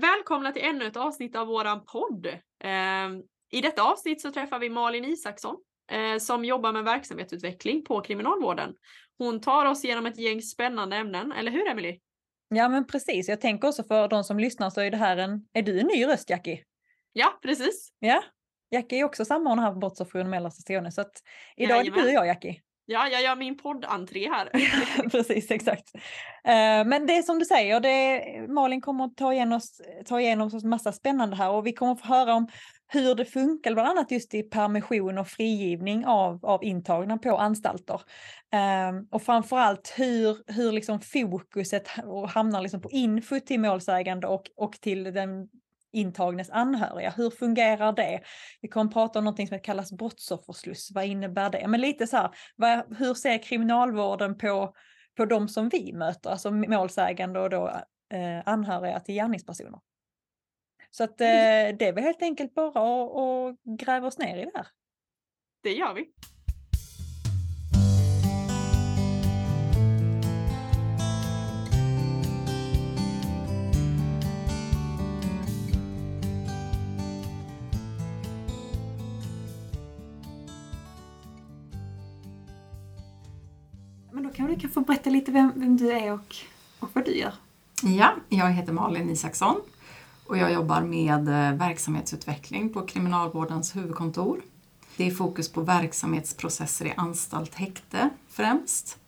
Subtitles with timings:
[0.00, 2.26] Välkomna till ännu ett avsnitt av våran podd.
[2.64, 5.56] Ehm, I detta avsnitt så träffar vi Malin Isaksson
[5.92, 8.74] eh, som jobbar med verksamhetsutveckling på Kriminalvården.
[9.18, 12.00] Hon tar oss igenom ett gäng spännande ämnen, eller hur Emily?
[12.48, 15.46] Ja men precis, jag tänker också för de som lyssnar så är det här en,
[15.52, 16.64] är du en ny röst Jackie?
[17.12, 17.92] Ja, precis.
[17.98, 18.22] Ja,
[18.70, 21.22] Jackie är också samordnare här på Brottsoffer mellersta Skåne så att
[21.56, 21.98] idag Jajamän.
[21.98, 22.60] är det du och jag Jackie.
[22.88, 24.50] Ja, jag gör min poddentré här.
[25.10, 25.94] Precis, exakt.
[26.44, 30.20] Eh, men det är som du säger, det, Malin kommer att ta igenom, oss, ta
[30.20, 32.48] igenom massa spännande här och vi kommer att få höra om
[32.88, 38.00] hur det funkar, bland annat just i permission och frigivning av, av intagna på anstalter.
[38.52, 44.44] Eh, Och framförallt hur, hur liksom fokuset och hamnar liksom på info till målsägande och,
[44.56, 45.48] och till den
[45.96, 47.10] intagnes anhöriga.
[47.10, 48.20] Hur fungerar det?
[48.60, 50.90] Vi kommer att prata om något som kallas brottsoffersluss.
[50.94, 51.68] Vad innebär det?
[51.68, 54.74] Men lite så här, vad, hur ser kriminalvården på,
[55.16, 57.68] på de som vi möter, alltså målsägande och då
[58.12, 59.80] eh, anhöriga till gärningspersoner?
[60.90, 61.26] Så att eh,
[61.78, 64.66] det är väl helt enkelt bara att, att gräva oss ner i det här.
[65.62, 66.12] Det gör vi.
[84.38, 86.36] Men då kan du kan få berätta lite vem, vem du är och,
[86.78, 87.32] och vad du gör.
[87.82, 89.56] Ja, jag heter Malin Isaksson
[90.26, 94.40] och jag jobbar med eh, verksamhetsutveckling på Kriminalvårdens huvudkontor.
[94.96, 98.98] Det är fokus på verksamhetsprocesser i anstalt, häkte främst.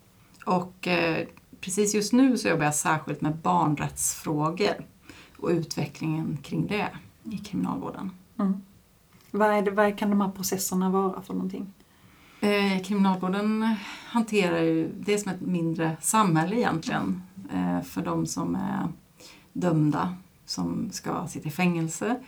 [0.44, 1.26] Och eh,
[1.60, 4.86] precis just nu så jobbar jag särskilt med barnrättsfrågor
[5.36, 6.88] och utvecklingen kring det
[7.24, 8.10] i kriminalvården.
[9.30, 11.72] Vad, är det, vad kan de här processerna vara för någonting?
[12.40, 13.74] Eh, kriminalvården
[14.06, 17.22] hanterar ju, det är som ett mindre samhälle egentligen
[17.52, 18.88] eh, för de som är
[19.52, 22.20] dömda som ska sitta i fängelse.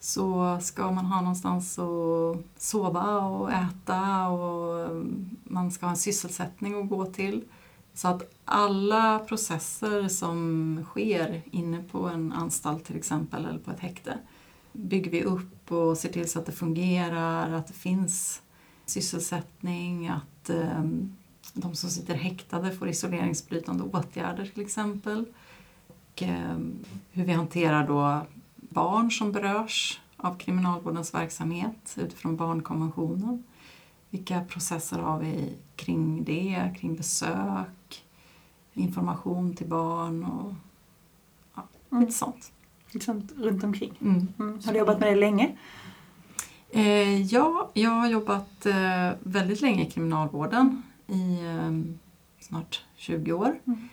[0.00, 5.02] Så ska man ha någonstans att sova och äta och eh,
[5.44, 7.44] man ska ha en sysselsättning att gå till.
[7.94, 13.80] Så att alla processer som sker inne på en anstalt till exempel eller på ett
[13.80, 14.18] häkte
[14.72, 18.42] bygger vi upp och ser till så att det fungerar, att det finns
[18.90, 20.84] sysselsättning, att eh,
[21.54, 25.24] de som sitter häktade får isoleringsbrytande åtgärder till exempel.
[25.88, 26.58] Och, eh,
[27.12, 33.44] hur vi hanterar då barn som berörs av kriminalvårdens verksamhet utifrån barnkonventionen.
[34.10, 38.04] Vilka processer har vi kring det, kring besök,
[38.74, 40.54] information till barn och
[41.54, 42.00] ja, Mm.
[42.00, 42.52] lite sånt.
[42.90, 43.92] Liksom runt omkring.
[44.00, 44.28] Mm.
[44.38, 44.60] Mm.
[44.64, 45.56] Har du jobbat med det länge?
[46.72, 51.94] Eh, ja, jag har jobbat eh, väldigt länge i kriminalvården, i eh,
[52.40, 53.58] snart 20 år.
[53.64, 53.88] Mm.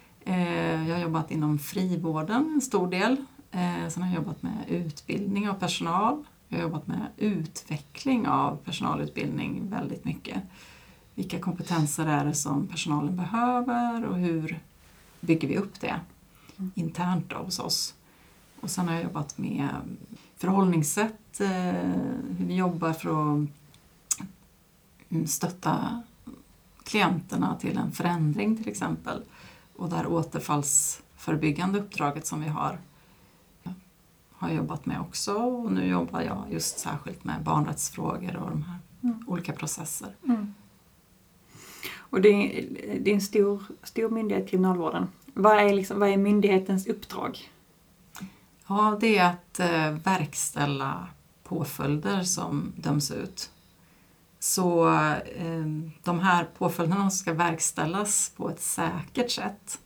[0.88, 3.12] Jag har jobbat inom frivården en stor del.
[3.52, 6.24] Eh, sen har jag jobbat med utbildning av personal.
[6.48, 10.38] Jag har jobbat med utveckling av personalutbildning väldigt mycket.
[11.16, 14.60] Vilka kompetenser är det som personalen behöver och hur
[15.20, 16.00] bygger vi upp det
[16.60, 16.72] Mm.
[16.76, 17.94] internt då hos oss.
[18.62, 19.70] Och sen har jag jobbat med
[20.36, 21.50] förhållningssätt, eh,
[22.38, 23.50] hur vi jobbar för att
[25.10, 26.04] mm, stötta
[26.84, 29.24] klienterna till en förändring till exempel.
[29.76, 32.80] Och där återfallsförebyggande uppdraget som vi har
[34.32, 38.64] har jag jobbat med också och nu jobbar jag just särskilt med barnrättsfrågor och de
[38.64, 39.24] här Mm.
[39.28, 40.16] olika processer.
[40.24, 40.54] Mm.
[41.96, 42.66] Och det är,
[43.00, 45.08] det är en stor, stor myndighet, Kriminalvården.
[45.34, 47.50] Vad är, liksom, vad är myndighetens uppdrag?
[48.68, 51.08] Ja, det är att eh, verkställa
[51.44, 53.52] påföljder som döms ut.
[54.40, 54.90] Så
[55.36, 55.66] eh,
[56.04, 59.80] de här påföljderna ska verkställas på ett säkert sätt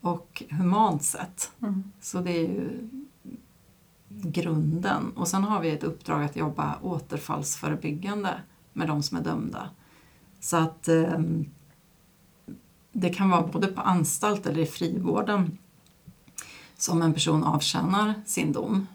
[0.00, 1.52] och humant sätt.
[1.62, 1.92] Mm.
[2.00, 2.88] Så det är ju
[4.08, 5.12] grunden.
[5.16, 8.40] Och sen har vi ett uppdrag att jobba återfallsförebyggande
[8.72, 9.70] med de som är dömda.
[10.40, 11.18] Så att eh,
[12.92, 15.58] det kan vara både på anstalt eller i frivården
[16.84, 18.86] som en person avtjänar sin dom.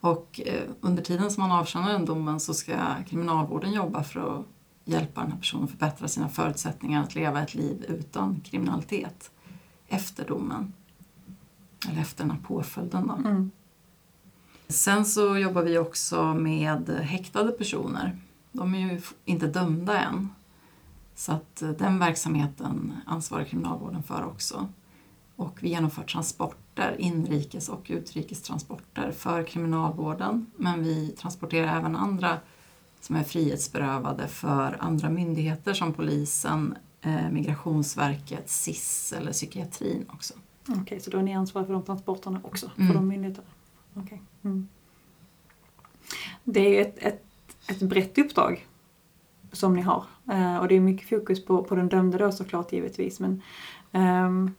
[0.00, 2.72] Och eh, under tiden som man avtjänar den domen så ska
[3.08, 4.46] kriminalvården jobba för att
[4.84, 9.30] hjälpa den här personen att förbättra sina förutsättningar att leva ett liv utan kriminalitet
[9.88, 10.72] efter domen.
[11.88, 13.14] Eller efter den här påföljden då.
[13.14, 13.50] Mm.
[14.68, 18.18] Sen så jobbar vi också med häktade personer.
[18.52, 20.28] De är ju inte dömda än.
[21.14, 24.68] Så att eh, den verksamheten ansvarar kriminalvården för också.
[25.36, 26.02] Och vi genomför
[26.74, 30.46] transporter, inrikes och utrikestransporter för kriminalvården.
[30.56, 32.38] Men vi transporterar även andra
[33.00, 40.34] som är frihetsberövade för andra myndigheter som polisen, eh, Migrationsverket, SIS eller psykiatrin också.
[40.68, 42.88] Okej, så då är ni ansvariga för de transporterna också, Mm.
[42.88, 43.48] för de myndigheterna?
[43.94, 44.22] Okej.
[44.44, 44.68] Mm.
[46.44, 47.24] Det är ett, ett,
[47.68, 48.66] ett brett uppdrag
[49.52, 50.04] som ni har.
[50.32, 53.20] Eh, och det är mycket fokus på, på den dömde då såklart givetvis.
[53.20, 53.42] Men
[53.92, 54.50] ehm,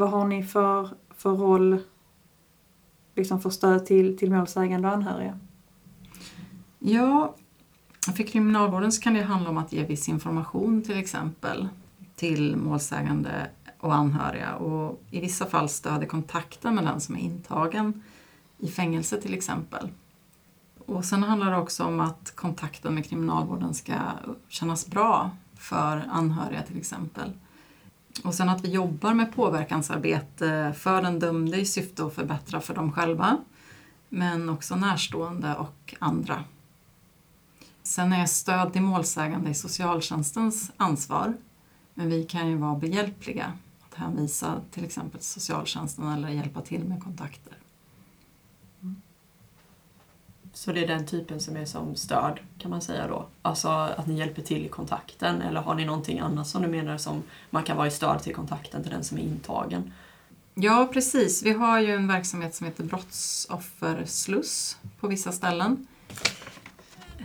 [0.00, 1.80] vad har ni för, för roll
[3.16, 5.38] liksom för stöd till, till målsägande och anhöriga?
[6.78, 7.34] Ja,
[8.16, 11.68] för kriminalvården så kan det handla om att ge viss information till exempel
[12.16, 13.50] till målsägande
[13.80, 18.02] och anhöriga och i vissa fall stödja kontakten med den som är intagen
[18.58, 19.88] i fängelse till exempel.
[20.86, 23.94] Och sen handlar det också om att kontakten med kriminalvården ska
[24.48, 27.32] kännas bra för anhöriga till exempel.
[28.24, 32.74] Och sen att vi jobbar med påverkansarbete för den dömde i syfte att förbättra för
[32.74, 33.38] dem själva
[34.08, 36.44] men också närstående och andra.
[37.82, 41.34] Sen är stöd till målsägande i socialtjänstens ansvar
[41.94, 47.02] men vi kan ju vara behjälpliga att hänvisa till exempel socialtjänsten eller hjälpa till med
[47.02, 47.59] kontakter.
[50.52, 53.26] Så det är den typen som är som stöd kan man säga då?
[53.42, 56.98] Alltså att ni hjälper till i kontakten eller har ni någonting annat som du menar
[56.98, 59.92] som man kan vara i stöd till kontakten till den som är intagen?
[60.54, 61.42] Ja, precis.
[61.42, 65.86] Vi har ju en verksamhet som heter Brottsoffersluss på vissa ställen.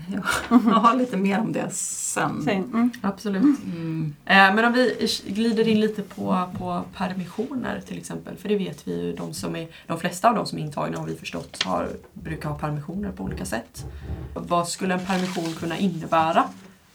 [0.10, 2.42] Jag har lite mer om det sen.
[2.44, 2.92] Sen, mm.
[3.02, 3.44] Absolut.
[3.66, 4.16] Mm.
[4.26, 8.88] Eh, Men om vi glider in lite på, på permissioner till exempel, för det vet
[8.88, 11.64] vi ju, de, som är, de flesta av de som är intagna har vi förstått
[11.64, 13.86] har, brukar ha permissioner på olika sätt.
[14.34, 16.44] Vad skulle en permission kunna innebära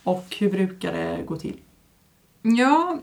[0.04, 1.56] och hur brukar det gå till?
[2.42, 2.98] Ja,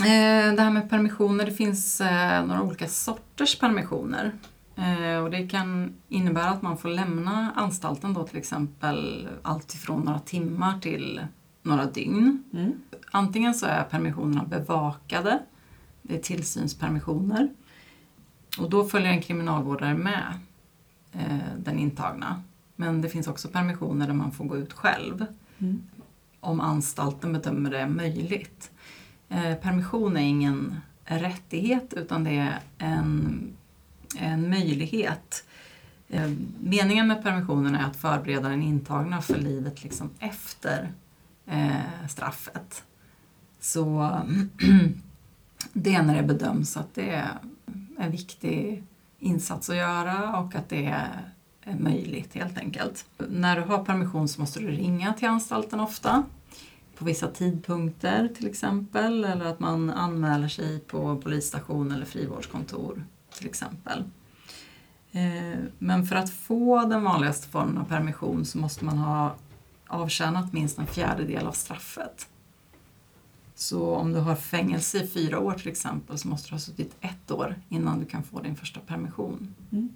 [0.00, 4.32] eh, det här med permissioner, det finns eh, några olika sorters permissioner.
[4.78, 10.00] Eh, och det kan innebära att man får lämna anstalten då till exempel allt ifrån
[10.02, 11.20] några timmar till
[11.62, 12.42] några dygn.
[12.52, 12.72] Mm.
[13.10, 15.38] Antingen så är permissionerna bevakade,
[16.02, 17.48] det är tillsynspermissioner.
[18.58, 20.22] Och då följer en kriminalvårdare med
[21.12, 22.42] eh, den intagna.
[22.76, 25.26] Men det finns också permissioner där man får gå ut själv
[25.60, 25.82] Mm.
[26.40, 28.70] om anstalten bedömer det möjligt.
[29.28, 33.40] Eh, permission är ingen rättighet utan det är en,
[34.16, 35.44] en möjlighet.
[36.08, 40.92] Eh, meningen med permissionen är att förbereda den intagna för livet liksom efter
[41.46, 42.84] eh, straffet.
[43.60, 44.18] Så
[45.72, 47.38] det är när det bedöms att det är
[47.98, 48.82] en viktig
[49.18, 51.32] insats att göra och att det är
[51.78, 53.06] möjligt helt enkelt.
[53.28, 56.24] När du har permission så måste du ringa till anstalten ofta
[56.98, 63.04] på vissa tidpunkter till exempel eller att man anmäler sig på polisstation eller frivårdskontor
[63.38, 64.04] till exempel.
[65.12, 69.34] Eh, Men för att få den vanligaste formen av permission så måste man ha
[69.86, 72.28] avtjänat minst en fjärdedel av straffet.
[73.54, 76.96] Så om du har fängelse i fyra år till exempel så måste du ha suttit
[77.00, 79.54] ett år innan du kan få din första permission.
[79.72, 79.92] Mm.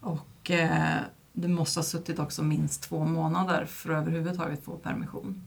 [0.00, 1.00] Och eh,
[1.32, 5.42] du måste ha suttit också minst två månader för att överhuvudtaget få permission.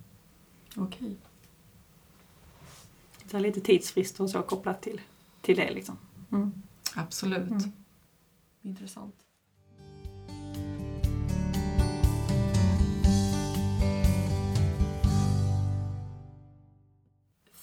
[0.75, 1.17] Okej.
[3.31, 5.01] Så här lite tidsfrist och så kopplat till,
[5.41, 5.97] till det liksom.
[6.31, 6.51] Mm.
[6.95, 7.50] Absolut.
[7.50, 7.71] Mm.
[8.62, 9.15] Intressant.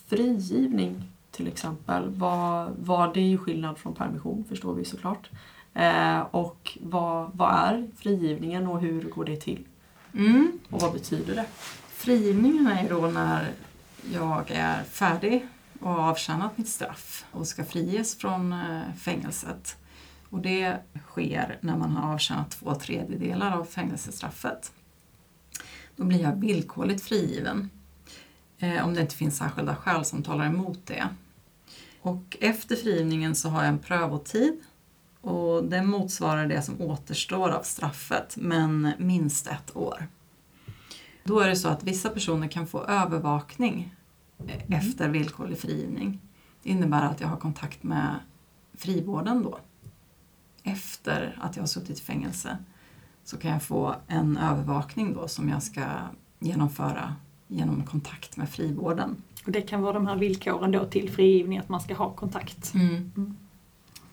[0.06, 5.30] Frigivning till exempel, vad, vad, det är ju skillnad från permission förstår vi såklart.
[5.74, 9.64] Eh, och vad, vad är frigivningen och hur går det till?
[10.14, 10.58] Mm.
[10.70, 11.46] Och vad betyder det?
[11.88, 13.52] Frigivningen är ju då när
[14.12, 15.48] jag är färdig
[15.80, 19.76] och har avtjänat mitt straff och ska friges från eh, fängelset.
[20.30, 24.72] Och det sker när man har avtjänat två tredjedelar av fängelsestraffet.
[25.96, 27.70] Då blir jag villkorligt frigiven.
[28.58, 31.08] Eh, om det inte finns särskilda skäl som talar emot det.
[32.00, 34.60] Och efter frigivningen så har jag en prövotid
[35.20, 40.06] och den motsvarar det som återstår av straffet, men minst ett år.
[41.24, 43.95] Då är det så att vissa personer kan få övervakning
[44.68, 46.20] efter villkorlig frigivning.
[46.62, 48.14] Det innebär att jag har kontakt med
[48.74, 49.58] frivården då.
[50.62, 52.58] Efter att jag har suttit i fängelse
[53.24, 55.84] så kan jag få en övervakning då som jag ska
[56.38, 57.14] genomföra
[57.48, 59.22] genom kontakt med frivården.
[59.46, 62.74] Och det kan vara de här villkoren då till frigivning, att man ska ha kontakt.
[62.74, 63.36] Mm.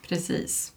[0.08, 0.72] Precis.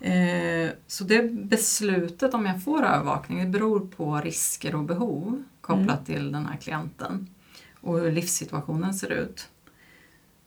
[0.00, 6.06] Eh, så det beslutet om jag får övervakning det beror på risker och behov kopplat
[6.06, 7.31] till den här klienten
[7.82, 9.48] och hur livssituationen ser ut.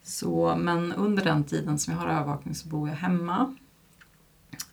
[0.04, 3.56] Så, men under den tiden som jag har övervakning så bor jag hemma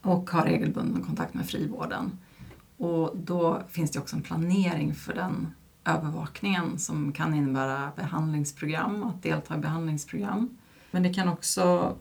[0.00, 2.18] och har regelbunden kontakt med frivården.
[2.76, 5.52] Och då finns det också en planering för den
[5.84, 10.58] övervakningen som kan innebära behandlingsprogram, att delta i behandlingsprogram.
[10.90, 11.96] Men det kan också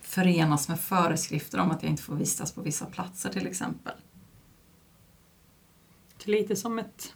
[0.00, 3.94] förenas med föreskrifter om att jag inte får vistas på vissa platser till exempel.
[6.16, 7.14] Det är lite som ett,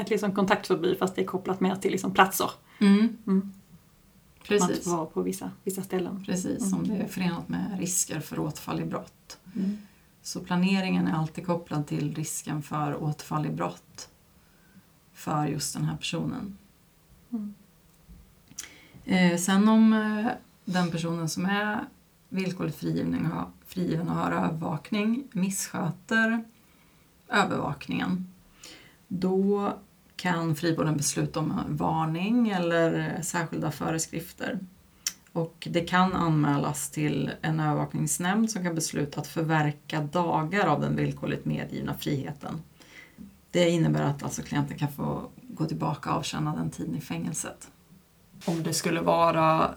[0.00, 2.50] ett liksom kontaktförbud fast det är kopplat mer till liksom platser.
[2.78, 2.98] Mm.
[2.98, 3.16] Mm.
[3.26, 3.52] Man
[4.48, 6.24] Precis, inte får vara på vissa, vissa ställen.
[6.26, 9.38] precis om det är förenat med risker för återfall i brott.
[10.22, 14.08] Så planeringen är alltid kopplad till risken för återfall i brott
[15.12, 16.58] för just den här personen.
[17.30, 17.54] Mm.
[19.04, 20.32] Eh, sen om eh,
[20.64, 21.84] den personen som är
[22.28, 23.28] villkorligt frigiven,
[23.66, 26.44] frigiven och har övervakning missköter
[27.28, 28.32] övervakningen
[29.08, 29.72] då
[30.16, 34.58] kan frivården besluta om varning eller särskilda föreskrifter.
[35.32, 40.96] Och det kan anmälas till en övervakningsnämnd som kan besluta att förverka dagar av den
[40.96, 42.62] villkorligt medgivna friheten.
[43.50, 47.70] Det innebär att alltså klienten kan få gå tillbaka och avtjäna den tiden i fängelset.
[48.44, 49.74] Om det skulle vara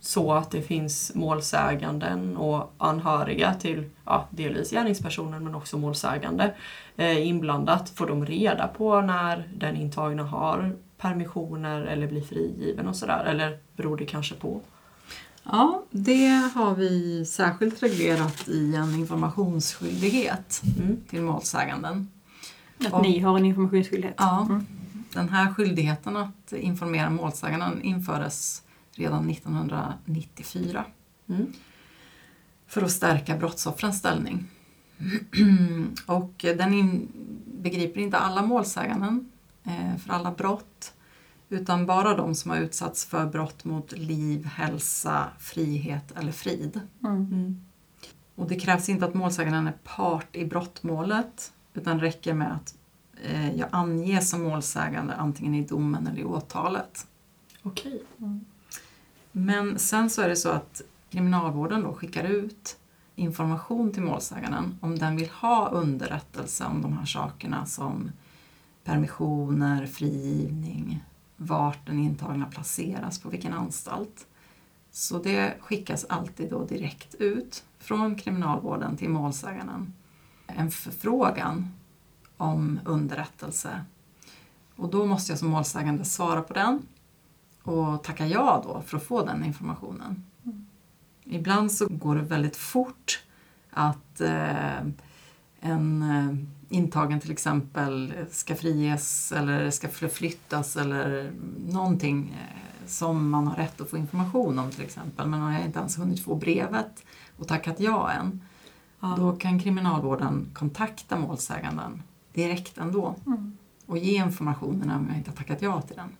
[0.00, 6.54] så att det finns målsäganden och anhöriga till ja, delvis gärningspersonen men också målsägande
[6.96, 12.96] eh, inblandat, får de reda på när den intagna har permissioner eller blir frigiven och
[12.96, 13.24] sådär?
[13.24, 14.60] Eller beror det kanske på?
[15.44, 20.96] Ja, det har vi särskilt reglerat i en informationsskyldighet Mm.
[21.10, 22.08] till målsäganden.
[22.86, 24.14] Att Och- ni har en informationsskyldighet.
[24.18, 24.66] Ja, Mm.
[25.14, 28.62] den här skyldigheten att informera målsäganden infördes
[29.00, 30.84] redan 1994
[31.28, 31.52] Mm.
[32.66, 34.48] för att stärka brottsoffrens ställning.
[36.06, 37.08] Och den in,
[37.62, 39.30] begriper inte alla målsäganden
[39.64, 40.94] eh, för alla brott
[41.48, 46.80] utan bara de som har utsatts för brott mot liv, hälsa, frihet eller frid.
[47.04, 47.16] Mm.
[47.16, 47.60] Mm.
[48.34, 52.74] Och det krävs inte att målsäganden är part i brottmålet utan räcker med att
[53.24, 57.06] eh, jag anges som målsägande antingen i domen eller i åtalet.
[57.62, 58.02] Okej.
[59.32, 62.76] Men sen så är det så att kriminalvården då skickar ut
[63.14, 68.10] information till målsäganden om den vill ha underrättelse om de här sakerna som
[68.84, 71.04] permissioner, frigivning,
[71.36, 74.26] vart den intagna placeras, på vilken anstalt.
[74.90, 79.92] Så det skickas alltid då direkt ut från kriminalvården till målsäganden.
[80.46, 81.68] En förfrågan
[82.36, 83.84] om underrättelse.
[84.76, 86.82] Och då måste jag som målsägande svara på den
[87.62, 90.24] och tacka ja då för att få den informationen.
[91.24, 93.22] Ibland så går det väldigt fort
[93.70, 94.78] att eh,
[95.60, 96.36] en eh,
[96.76, 101.32] intagen till exempel ska friges eller ska förflyttas eller
[101.68, 105.60] någonting eh, som man har rätt att få information om till exempel men man har
[105.64, 107.04] inte ens hunnit få brevet
[107.36, 108.40] och tackat ja än.
[109.00, 109.14] Ja.
[109.18, 112.02] Då kan kriminalvården kontakta målsäganden
[112.32, 113.56] direkt ändå Mm.
[113.86, 116.16] och ge informationen om jag inte har tackat ja till den.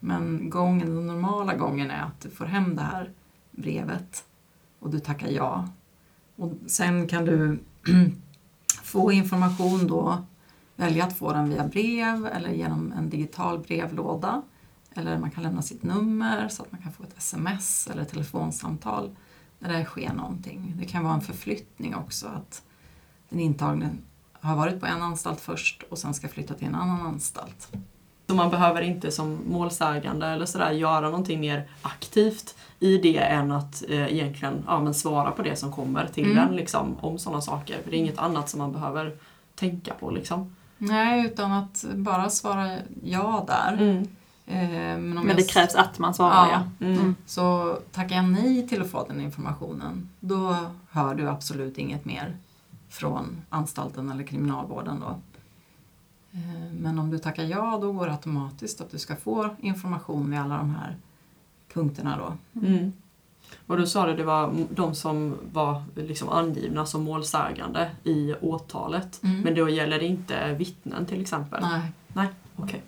[0.00, 3.10] Men gången, den normala gången är att du får hem det här
[3.50, 4.24] brevet
[4.78, 5.68] och du tackar ja.
[6.36, 7.58] Och sen kan du
[8.82, 10.24] få information då,
[10.76, 14.42] välja att få den via brev eller genom en digital brevlåda.
[14.94, 18.08] Eller man kan lämna sitt nummer så att man kan få ett sms eller ett
[18.08, 19.10] telefonsamtal
[19.58, 20.74] när det sker någonting.
[20.78, 22.62] Det kan vara en förflyttning också, att
[23.28, 23.90] den intagne
[24.32, 27.72] har varit på en anstalt först och sen ska flytta till en annan anstalt.
[28.30, 33.52] Så man behöver inte som målsägande eller sådär göra någonting mer aktivt i det än
[33.52, 36.48] att eh, egentligen ja, men svara på det som kommer till Mm.
[36.48, 37.82] en liksom, om sådana saker.
[37.84, 39.16] För det är inget annat som man behöver
[39.54, 40.56] tänka på liksom.
[40.78, 43.82] Nej, utan att bara svara ja där.
[44.46, 46.86] Eh, Men, om Men jag det s- krävs att man svarar ja.
[46.86, 46.98] Mm.
[46.98, 47.14] Mm.
[47.26, 50.56] Så tackar jag nej till att få den informationen, då
[50.90, 52.36] hör du absolut inget mer
[52.88, 55.00] från anstalten eller kriminalvården.
[55.00, 55.18] Då.
[56.32, 60.30] Eh, Men om du tackar ja, då går det automatiskt att du ska få information
[60.30, 60.96] vid alla de här
[61.72, 62.18] punkterna.
[62.18, 62.60] Då.
[62.66, 62.92] Mm.
[63.66, 69.22] Och du sa det, det var de som var liksom angivna som målsägande i åtalet.
[69.22, 69.40] Mm.
[69.40, 71.62] Men då gäller det inte vittnen till exempel?
[72.12, 72.28] Nej.
[72.56, 72.82] Okej.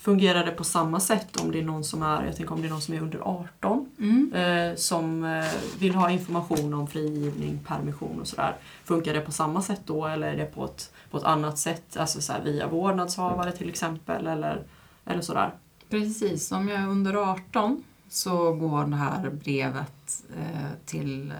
[0.00, 2.66] Fungerar det på samma sätt om det är någon som är, jag tänker om det
[2.68, 4.32] är någon som är under 18 Mm.
[4.34, 5.44] eh, som eh,
[5.78, 8.56] vill ha information om frigivning, permission och sådär.
[8.84, 11.96] Funkar det på samma sätt då eller är det på ett, på ett annat sätt?
[11.96, 14.62] Alltså så via vårdnadshavare till exempel eller,
[15.04, 15.54] eller sådär?
[15.90, 21.36] Precis, om jag är under 18 så går det här brevet eh, till eh,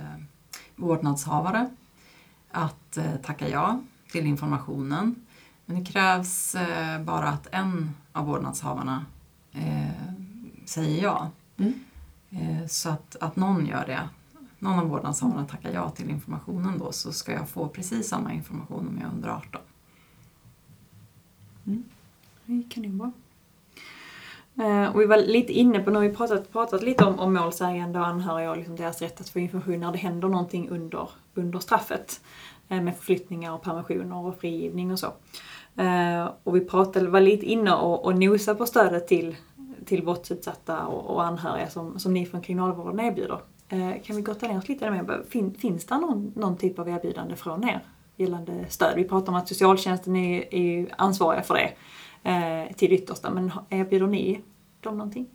[0.77, 1.71] vårdnadshavare
[2.51, 3.81] att eh, tacka ja
[4.13, 5.15] till informationen.
[5.71, 9.05] Men det krävs eh, bara att en av vårdnadshavarna
[9.53, 10.13] eh,
[10.65, 11.31] säger ja.
[11.57, 11.75] Mm.
[12.31, 14.09] Eh, så att, att någon gör det.
[14.59, 18.89] Någon av vårdnadshavarna tackar ja till informationen då så ska jag få precis samma information
[18.89, 19.61] om jag är under 18.
[22.45, 23.13] Det är kanonbra.
[24.55, 27.35] Eh, och vi var lite inne på, nu har vi pratat, pratat lite om, om
[27.35, 31.11] målsägande och anhöriga och liksom deras rätt att få information när det händer någonting under,
[31.35, 32.21] under straffet.
[32.69, 35.13] Med förflyttningar och permissioner och frigivning och så.
[35.77, 39.37] Eh, och vi pratade, var lite inne och, och nosade på stödet till,
[39.85, 43.41] till brottsutsatta och, och anhöriga som, som ni från Kriminalvården erbjuder.
[43.69, 45.23] Eh, kan vi gotta ner oss lite mer?
[45.29, 47.81] Fin, finns det någon, någon typ av erbjudande från er
[48.17, 48.93] gällande stöd?
[48.97, 51.73] Vi pratar om att socialtjänsten är, är ansvariga för det
[52.31, 54.41] eh, till det yttersta, men erbjuder ni
[54.81, 55.27] dem någonting?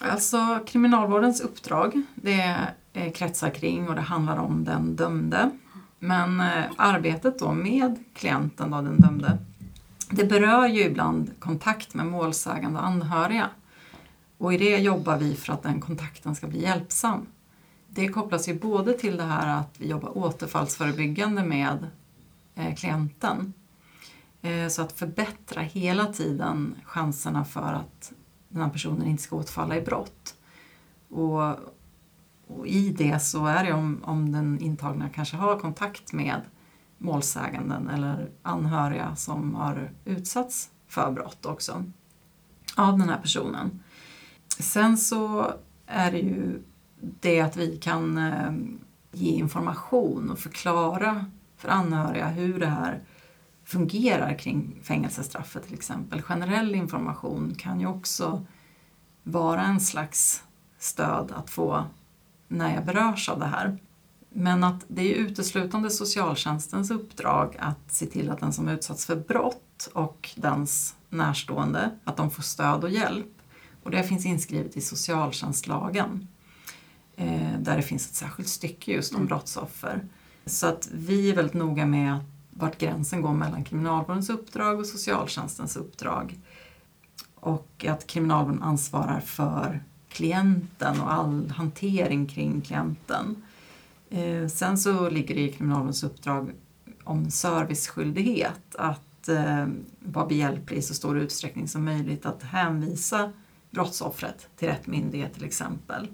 [0.00, 2.56] Alltså kriminalvårdens uppdrag det
[2.92, 5.50] eh, kretsar kring och det handlar om den dömde.
[6.04, 9.38] Men eh, arbetet då med klienten, då, den dömde,
[10.10, 13.50] det berör ju ibland kontakt med målsägande och anhöriga.
[14.38, 17.26] Och i det jobbar vi för att den kontakten ska bli hjälpsam.
[17.88, 21.86] Det kopplas ju både till det här att vi jobbar återfallsförebyggande med
[22.54, 23.52] eh, klienten.
[24.42, 28.12] Eh, så att förbättra hela tiden chanserna för att
[28.48, 30.34] den här personen inte ska återfalla i brott.
[31.10, 31.56] Och,
[32.46, 36.40] och i det så är det om, om den intagna kanske har kontakt med
[36.98, 41.84] målsäganden eller anhöriga som har utsatts för brott också
[42.76, 43.82] av den här personen.
[44.58, 45.52] Sen så
[45.86, 46.62] är det ju
[46.98, 48.52] det att vi kan eh,
[49.12, 51.24] ge information och förklara
[51.56, 53.00] för anhöriga hur det här
[53.64, 56.22] fungerar kring fängelsestraffet till exempel.
[56.22, 58.46] Generell information kan ju också
[59.22, 60.42] vara en slags
[60.78, 61.84] stöd att få
[62.52, 63.78] när jag berörs av det här.
[64.28, 69.16] Men att det är uteslutande socialtjänstens uppdrag att se till att den som utsatts för
[69.16, 73.26] brott och dens närstående, att de får stöd och hjälp.
[73.82, 76.28] Och det finns inskrivet i socialtjänstlagen
[77.16, 79.28] eh, där det finns ett särskilt stycke just om mm.
[79.28, 80.08] brottsoffer.
[80.46, 82.18] Så att vi är väldigt noga med
[82.50, 86.38] vart gränsen går mellan kriminalvårdens uppdrag och socialtjänstens uppdrag.
[87.34, 89.82] Och att kriminalvården ansvarar för
[90.12, 93.36] klienten och all hantering kring klienten.
[94.10, 96.50] Eh, sen så ligger det i kriminalvårdens uppdrag
[97.04, 99.66] om serviceskyldighet att eh,
[99.98, 103.32] vara behjälplig i så stor utsträckning som möjligt att hänvisa
[103.70, 106.08] brottsoffret till rätt myndighet till exempel.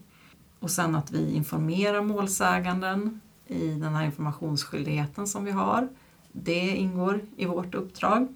[0.60, 5.88] Och sen att vi informerar målsäganden i den här informationsskyldigheten som vi har.
[6.32, 8.28] Det ingår i vårt uppdrag.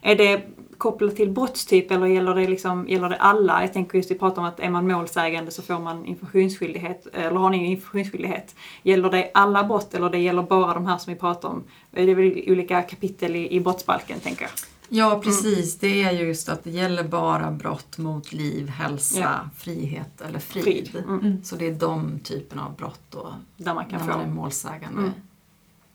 [0.00, 0.42] Är det
[0.84, 3.60] kopplat till brottstyp eller gäller det, liksom, gäller det alla?
[3.60, 7.36] Jag tänker just vi pratar om att är man målsägande så får man informationsskyldighet, eller
[7.36, 8.54] har ni informationsskyldighet?
[8.82, 11.64] Gäller det alla brott eller det gäller bara de här som vi pratar om?
[11.90, 14.50] Det är väl olika kapitel i, i brottsbalken tänker jag.
[14.88, 15.92] Ja precis, mm.
[15.92, 19.50] det är just att det gäller bara brott mot liv, hälsa, ja.
[19.56, 20.64] frihet eller frid.
[20.64, 20.96] frid.
[20.96, 21.20] Mm.
[21.20, 21.44] mm.
[21.44, 24.18] Så det är de typerna av brott då, där man kan när få.
[24.18, 25.00] man är målsägande.
[25.00, 25.12] Mm.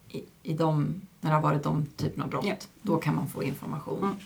[0.08, 2.54] I, I de, när det har varit de typerna av brott, ja.
[2.82, 4.16] då kan man få information.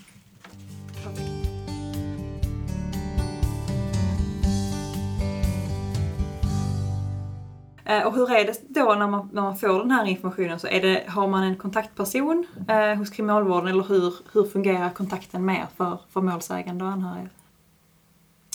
[7.84, 10.60] Eh, och hur är det då när man, när man får den här informationen?
[10.60, 15.44] Så är det, har man en kontaktperson eh, hos kriminalvården eller hur, hur fungerar kontakten
[15.44, 17.28] med för, för målsägande och anhöriga?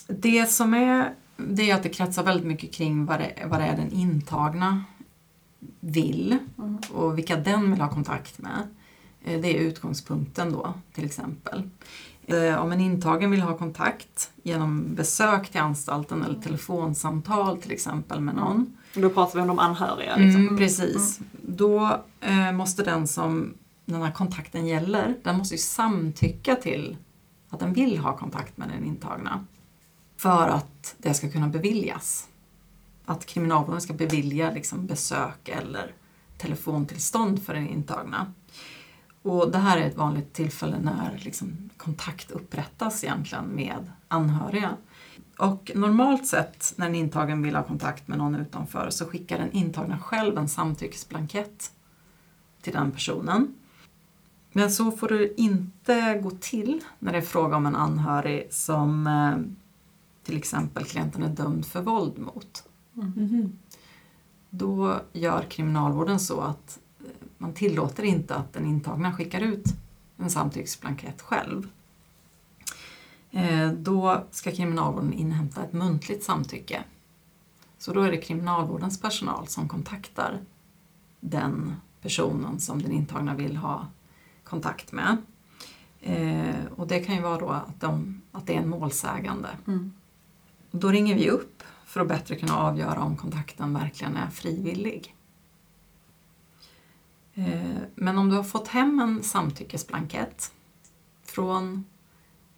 [0.07, 3.65] Det som är, det är att det kretsar väldigt mycket kring vad det, vad det
[3.65, 4.83] är den intagna
[5.79, 6.77] vill mm.
[6.93, 8.67] och vilka den vill ha kontakt med.
[9.23, 11.69] Eh, det är utgångspunkten då till exempel.
[12.29, 18.21] Eh, om en intagen vill ha kontakt genom besök till anstalten eller telefonsamtal till exempel
[18.21, 18.77] med någon.
[18.93, 20.15] Då pratar vi om de anhöriga.
[20.15, 20.41] Liksom.
[20.41, 21.19] Mm, precis.
[21.19, 21.29] Mm.
[21.41, 23.53] Då eh, måste den som
[23.85, 26.97] den här kontakten gäller, den måste ju samtycka till
[27.49, 29.45] att den vill ha kontakt med den intagna.
[30.17, 32.27] För att det ska kunna beviljas.
[33.05, 35.93] Att kriminalvården ska bevilja liksom, besök eller
[36.37, 38.33] telefontillstånd för den intagna.
[39.21, 44.77] Och det här är ett vanligt tillfälle när liksom, kontakt upprättas egentligen med anhöriga.
[45.37, 49.51] Och normalt sett när en intagen vill ha kontakt med någon utanför så skickar den
[49.51, 51.71] intagna själv en samtyckesblankett
[52.61, 53.55] till den personen.
[54.51, 59.07] Men så får det inte gå till när det är fråga om en anhörig som
[59.07, 59.37] eh,
[60.23, 62.63] till exempel klienten är dömd för våld mot.
[62.95, 63.57] Mm.
[64.49, 66.79] Då gör kriminalvården så att
[67.41, 69.65] man tillåter inte att den intagna skickar ut
[70.17, 71.69] en samtyckesblankett själv.
[73.31, 76.83] Eh, då ska kriminalvården inhämta ett muntligt samtycke.
[77.77, 80.39] Så då är det kriminalvårdens personal som kontaktar
[81.19, 83.87] den personen som den intagna vill ha
[84.43, 85.17] kontakt med.
[86.01, 89.49] Eh, och det kan ju vara då att, de, att det är en målsägande.
[89.67, 89.93] Mm.
[90.71, 95.15] Då ringer vi upp för att bättre kunna avgöra om kontakten verkligen är frivillig.
[97.47, 100.51] Eh, men om du har fått hem en samtyckesblankett
[101.23, 101.85] från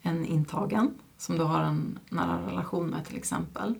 [0.02, 3.74] en intagen som du har en nära relation med till exempel.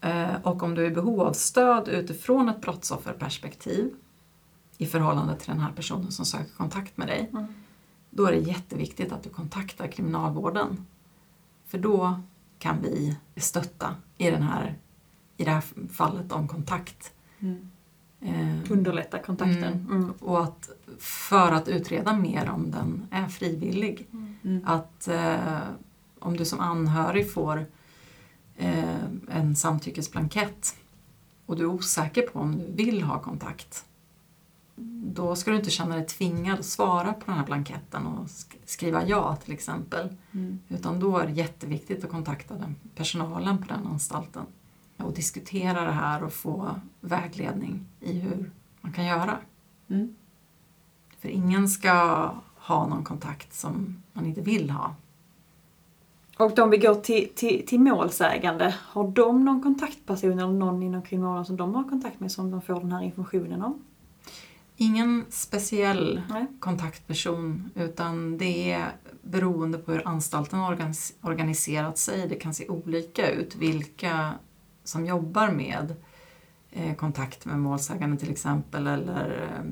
[0.00, 3.94] Eh, och om du är i behov av stöd utifrån ett brottsofferperspektiv
[4.78, 7.46] i förhållande till den här personen som söker kontakt med dig, Mm.
[8.10, 10.86] då är det jätteviktigt att du kontaktar kriminalvården.
[11.66, 12.20] För då
[12.58, 14.78] kan vi stötta i, den här,
[15.36, 17.12] i det här fallet om kontakt.
[17.38, 17.70] Mm.
[18.20, 19.64] Eh, Underlätta kontakten.
[19.72, 19.90] Mm.
[19.90, 20.10] Mm.
[20.20, 24.06] och att för att utreda mer om den är frivillig.
[24.44, 24.62] Mm.
[24.66, 25.58] Att eh,
[26.18, 27.66] om du som anhörig får
[28.56, 30.76] eh, en samtyckesblankett
[31.46, 33.84] och du är osäker på om du vill ha kontakt
[35.14, 38.56] då ska du inte känna dig tvingad att svara på den här blanketten och sk-
[38.64, 40.16] skriva ja till exempel.
[40.32, 40.58] Mm.
[40.68, 44.42] Utan då är det jätteviktigt att kontakta den personalen på den anstalten
[44.98, 49.38] och diskutera det här och få vägledning i hur man kan göra.
[49.88, 50.14] Mm.
[51.18, 54.94] För ingen ska ha någon kontakt som man inte vill ha.
[56.38, 61.02] Och de vi går till, till, till målsägande, har de någon kontaktperson eller någon inom
[61.02, 63.82] kriminalvården som de har kontakt med som de får den här informationen om?
[64.76, 66.46] Ingen speciell Nej.
[66.60, 72.28] kontaktperson utan det är beroende på hur anstalten har organis- organiserat sig.
[72.28, 74.32] Det kan se olika ut vilka
[74.88, 75.94] som jobbar med
[76.70, 79.70] eh, kontakt med målsägande till exempel eller eh,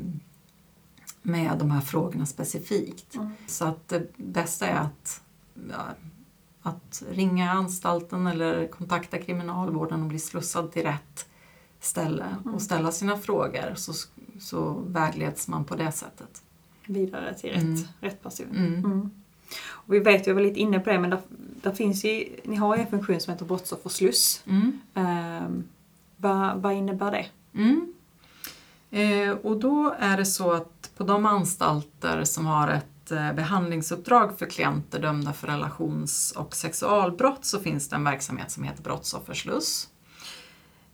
[1.22, 3.14] med de här frågorna specifikt.
[3.14, 3.30] Mm.
[3.46, 5.22] Så att det bästa är att,
[5.70, 5.84] ja,
[6.62, 11.28] att ringa anstalten eller kontakta kriminalvården och bli slussad till rätt
[11.80, 12.54] ställe Mm.
[12.54, 13.92] och ställa sina frågor så,
[14.40, 16.42] så vägleds man på det sättet.
[16.86, 17.82] Vidare till rätt, Mm.
[18.00, 19.10] rätt person.
[19.68, 21.20] Och vi vet, vi var lite inne på det, men där,
[21.62, 24.42] där finns ju, ni har ju en funktion som heter brottsoffersluss.
[24.46, 24.80] Mm.
[24.94, 25.64] Um,
[26.16, 27.26] vad, vad innebär det?
[27.54, 27.92] Mm.
[28.90, 34.38] Eh, och då är det så att på de anstalter som har ett eh, behandlingsuppdrag
[34.38, 39.88] för klienter dömda för relations och sexualbrott så finns det en verksamhet som heter brottsoffersluss.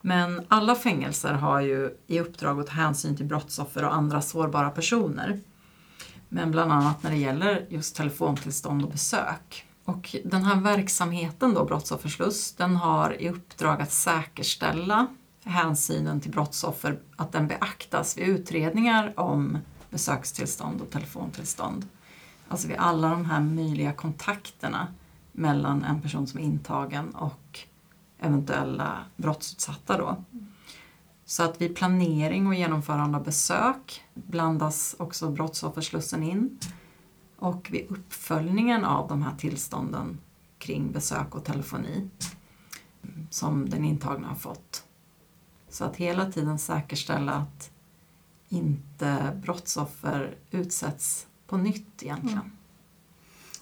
[0.00, 4.70] Men alla fängelser har ju i uppdrag att ta hänsyn till brottsoffer och andra sårbara
[4.70, 5.40] personer.
[6.34, 9.66] Men bland annat när det gäller just telefontillstånd och besök.
[9.84, 15.06] Och den här verksamheten då, Brottsoffersluss, den har i uppdrag att säkerställa
[15.44, 19.58] hänsynen till brottsoffer, att den beaktas vid utredningar om
[19.90, 21.86] besökstillstånd och telefontillstånd.
[22.48, 24.88] Alltså vid alla de här möjliga kontakterna
[25.32, 27.58] mellan en person som är intagen och
[28.18, 30.24] eventuella brottsutsatta då.
[31.24, 36.58] Så att vid planering och genomförande av besök blandas också brottsofferslussen in.
[37.36, 40.18] Och vid uppföljningen av de här tillstånden
[40.58, 42.08] kring besök och telefoni
[43.30, 44.84] som den intagna har fått.
[45.68, 47.70] Så att hela tiden säkerställa att
[48.48, 52.38] inte brottsoffer utsätts på nytt egentligen.
[52.38, 52.56] Mm.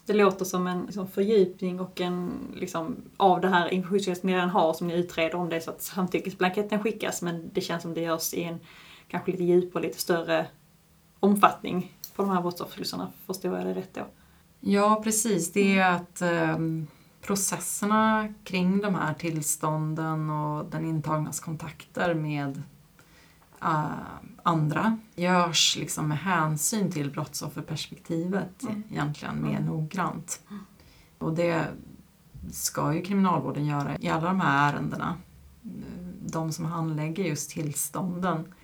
[0.06, 4.34] Det låter som en liksom, fördjupning och en, liksom, av det här informationen som ni
[4.34, 7.82] redan har som ni utreder om det är så att samtyckesblanketten skickas men det känns
[7.82, 8.58] som det görs i en
[9.08, 10.46] kanske lite djupare och lite större
[11.20, 13.12] omfattning på de här brottsofferslussarna.
[13.26, 14.06] Förstår jag det rätt då?
[14.60, 15.52] Ja, precis.
[15.52, 16.86] Det är att ehm,
[17.22, 22.62] processerna kring de här tillstånden och den intagnas kontakter med
[23.62, 23.84] eh,
[24.42, 28.82] andra görs liksom med hänsyn till brottsofferperspektivet Mm.
[28.90, 29.64] egentligen mer Mm.
[29.64, 30.40] noggrant.
[31.18, 31.66] Och det
[32.52, 35.14] ska ju kriminalvården göra i alla de här ärendena.
[36.26, 38.54] De som handlägger just tillstånden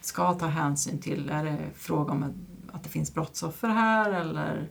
[0.00, 2.24] ska ta hänsyn till, är det fråga om
[2.72, 4.68] att det finns brottsoffer här eller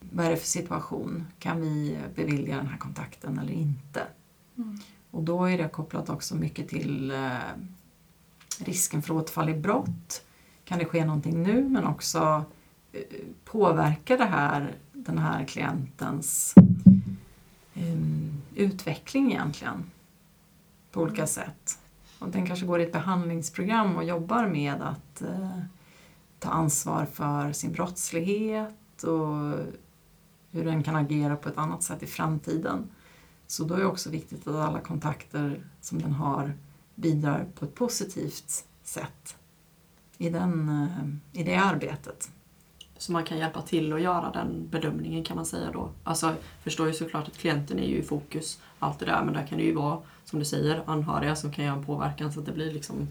[0.00, 1.26] vad är det för situation?
[1.38, 4.02] Kan vi bevilja den här kontakten eller inte?
[4.56, 4.78] Mm.
[5.10, 7.30] Och då är det kopplat också mycket till eh,
[8.60, 10.24] risken för återfall i brott.
[10.64, 12.44] Kan det ske någonting nu men också
[12.92, 13.00] eh,
[13.44, 16.54] påverkar det här den här klientens
[17.74, 19.90] um, utveckling egentligen
[20.92, 21.78] på olika sätt.
[22.18, 25.58] Och den kanske går i ett behandlingsprogram och jobbar med att uh,
[26.38, 29.58] ta ansvar för sin brottslighet och
[30.50, 32.90] hur den kan agera på ett annat sätt i framtiden.
[33.46, 36.52] Så då är det också viktigt att alla kontakter som den har
[36.94, 39.36] bidrar på ett positivt sätt
[40.18, 42.30] i, den, eh, i det arbetet.
[42.98, 45.90] Så man kan hjälpa till att göra den bedömningen kan man säga då.
[46.04, 49.46] Alltså förstår ju såklart att klienten är ju i fokus, allt det där, men där
[49.46, 52.46] kan det ju vara som du säger anhöriga som kan göra en påverkan så att
[52.46, 53.08] det blir liksom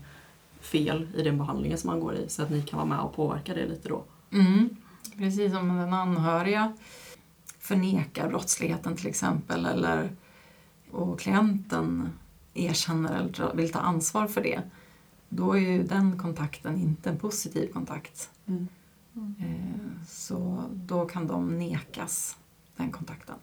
[0.61, 3.15] fel i den behandlingen som man går i så att ni kan vara med och
[3.15, 4.03] påverka det lite då.
[4.31, 4.69] Mm.
[5.17, 6.73] Precis som den anhöriga
[7.59, 10.09] förnekar brottsligheten till exempel eller
[10.91, 12.09] och klienten
[12.53, 14.61] erkänner eller vill ta ansvar för det
[15.29, 18.29] då är ju den kontakten inte en positiv kontakt.
[18.45, 18.67] Mm.
[19.39, 22.37] Eh, Så då kan de nekas
[22.77, 23.35] den kontakten.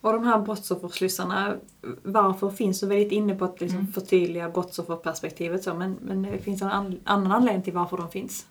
[0.00, 1.56] Och de här brottsofferslussarna,
[2.02, 3.92] varför finns du väldigt inne på att liksom Mm.
[3.92, 8.46] förtydliga brottsofferperspektivet så, men, men det finns en an, annan anledning till varför de finns?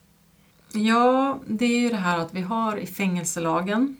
[0.74, 3.98] Ja, det är ju det här att vi har i fängelselagen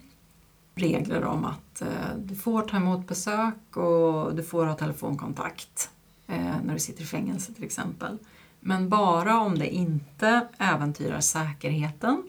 [0.78, 5.90] regler om att eh, du får ta emot besök och du får ha telefonkontakt
[6.26, 8.18] eh, när du sitter i fängelse till exempel.
[8.60, 12.28] Men bara om det inte äventyrar säkerheten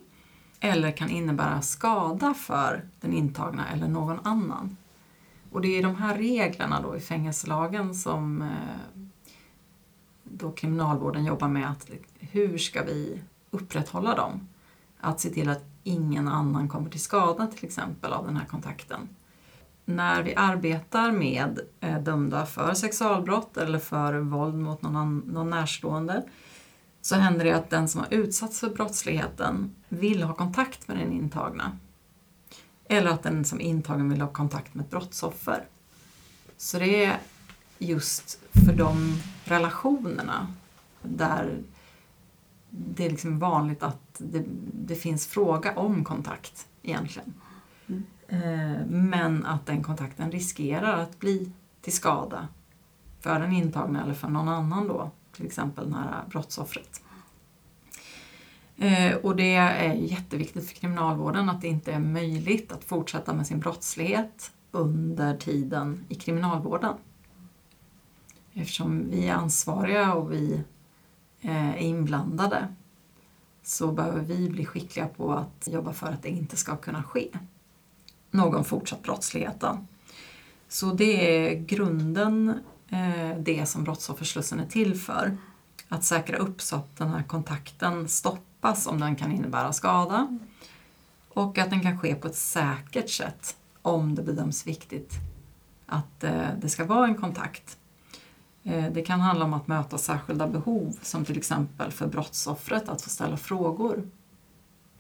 [0.59, 4.77] eller kan innebära skada för den intagna eller någon annan.
[5.51, 9.01] Och det är de här reglerna då i fängelselagen som eh,
[10.23, 11.71] då kriminalvården jobbar med.
[11.71, 14.47] att Hur ska vi upprätthålla dem?
[14.99, 19.09] Att se till att ingen annan kommer till skada till exempel av den här kontakten.
[19.85, 26.23] När vi arbetar med eh, dömda för sexualbrott eller för våld mot någon, någon närstående
[27.01, 31.13] så händer det att den som har utsatts för brottsligheten vill ha kontakt med den
[31.13, 31.77] intagna.
[32.85, 35.65] Eller att den som är intagen vill ha kontakt med ett brottsoffer.
[36.57, 37.19] Så det är
[37.77, 40.47] just för de relationerna
[41.01, 41.59] där
[42.69, 47.34] det är liksom vanligt att det, det finns fråga om kontakt egentligen.
[48.27, 51.51] Eh, Men att den kontakten riskerar att bli
[51.82, 52.47] till skada
[53.19, 57.01] för den intagna eller för någon annan då, till exempel det här brottsoffret.
[58.77, 63.47] Eh, Och det är jätteviktigt för kriminalvården att det inte är möjligt att fortsätta med
[63.47, 66.93] sin brottslighet under tiden i kriminalvården.
[68.53, 70.63] Eftersom vi är ansvariga och vi
[71.41, 72.67] Eh, är inblandade
[73.63, 77.30] så behöver vi bli skickliga på att jobba för att det inte ska kunna ske
[78.32, 79.60] någon fortsatt brottslighet.
[79.60, 79.86] Då.
[80.67, 85.38] Så det är grunden, eh, det som Brottsofferslussen är till för.
[85.88, 90.38] Att säkra upp så att den här kontakten stoppas om den kan innebära skada
[91.30, 95.13] och att den kan ske på ett säkert sätt om det bedöms viktigt
[95.86, 97.78] att eh, det ska vara en kontakt.
[98.63, 103.01] Eh, Det kan handla om att möta särskilda behov som till exempel för brottsoffret att
[103.01, 104.03] få ställa frågor.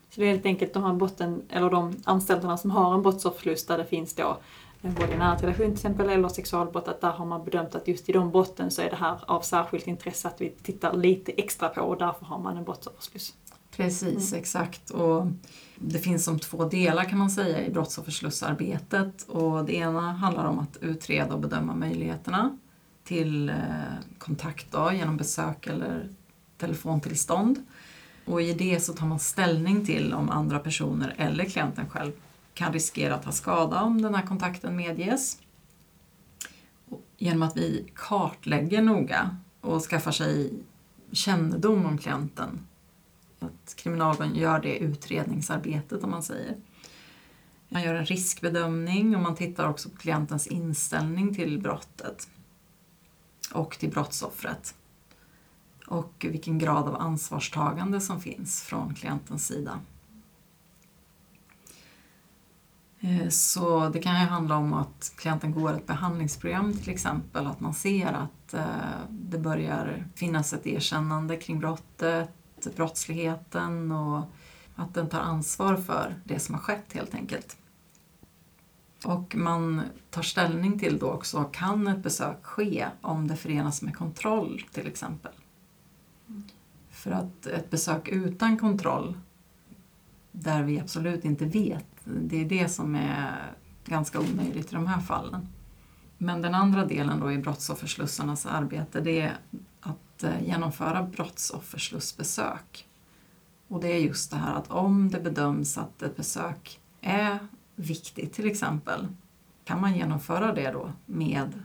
[0.09, 3.65] Så det är helt enkelt de här botten, eller de anstalterna som har en brottsoffersluss
[3.65, 4.37] där det finns då
[4.81, 8.09] eh, både nära relation till exempel eller sexualbrott, att där har man bedömt att just
[8.09, 11.69] i de brotten så är det här av särskilt intresse att vi tittar lite extra
[11.69, 13.33] på och därför har man en brottsoffersluss.
[13.71, 14.89] Precis, exakt.
[14.89, 15.27] Och
[15.75, 19.23] det finns som två delar kan man säga i brottsofferslussarbetet.
[19.23, 22.57] Och det ena handlar om att utreda och bedöma möjligheterna
[23.09, 23.55] till eh,
[24.17, 26.09] kontakt då, genom besök eller
[26.57, 27.63] telefontillstånd.
[28.25, 32.11] Och i det så tar man ställning till om andra personer eller klienten själv
[32.53, 35.37] kan riskera att ta skada om den här kontakten medges.
[36.89, 40.53] Och Genom att vi kartlägger noga och skaffar sig
[41.11, 42.67] kännedom om klienten
[43.39, 46.55] att kriminalvården gör det utredningsarbetet om man säger.
[47.69, 52.27] Man gör en riskbedömning och man tittar också på klientens inställning till brottet
[53.53, 54.75] och till brottsoffret.
[55.87, 59.79] Och vilken grad av ansvarstagande som finns från klientens sida.
[62.99, 67.59] Eh, så det kan ju handla om att klienten går ett behandlingsprogram till exempel, att
[67.59, 68.65] man ser att eh,
[69.09, 74.23] det börjar finnas ett erkännande kring brottet, brottsligheten och
[74.75, 77.57] att den tar ansvar för det som har skett helt enkelt.
[79.03, 83.97] Och man tar ställning till då också, kan ett besök ske om det förenas med
[83.97, 85.31] kontroll till exempel?
[86.91, 89.17] För att ett besök utan kontroll,
[90.31, 93.53] där vi absolut inte vet, det är det som är
[93.85, 95.47] ganska omöjligt i de här fallen.
[96.17, 99.37] Men den andra delen då i brottsofferslussarnas arbete, det är
[99.79, 102.87] att eh, genomföra brottsofferslussbesök.
[103.67, 107.39] Och det är just det här att om det bedöms att ett besök är
[107.79, 109.07] viktigt till exempel,
[109.63, 111.63] kan man genomföra det då med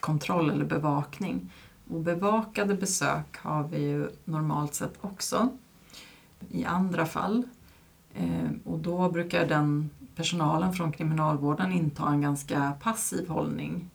[0.00, 1.52] kontroll eller bevakning.
[1.90, 5.48] Och bevakade besök har vi ju normalt sett också
[6.50, 7.42] i andra fall.
[8.14, 13.90] Eh, och då brukar den personalen från kriminalvården inta en ganska passiv hållning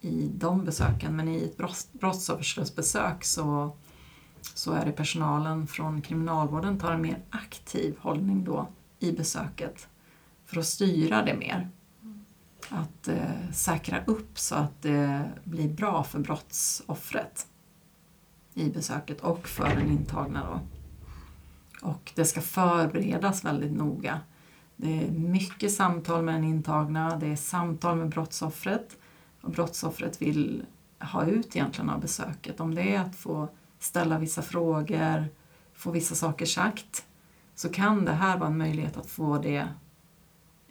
[0.00, 1.16] i de besöken.
[1.16, 3.76] Men i ett brotts- brottsofferslussbesök så,
[4.40, 9.88] så är det personalen från kriminalvården tar en mer aktiv hållning då i besöket
[10.54, 11.68] för att styra det mer.
[12.68, 17.46] Att eh, säkra upp så att det blir bra för brottsoffret
[18.54, 20.46] i besöket och för den intagna.
[20.46, 20.60] Då.
[21.88, 24.20] Och det ska förberedas väldigt noga.
[24.76, 28.96] Det är mycket samtal med den intagna, det är samtal med brottsoffret
[29.40, 30.66] och brottsoffret vill
[31.00, 32.60] ha ut egentligen av besöket.
[32.60, 35.28] Om det är att få ställa vissa frågor,
[35.74, 37.06] få vissa saker sagt,
[37.54, 39.68] så kan det här vara en möjlighet att få det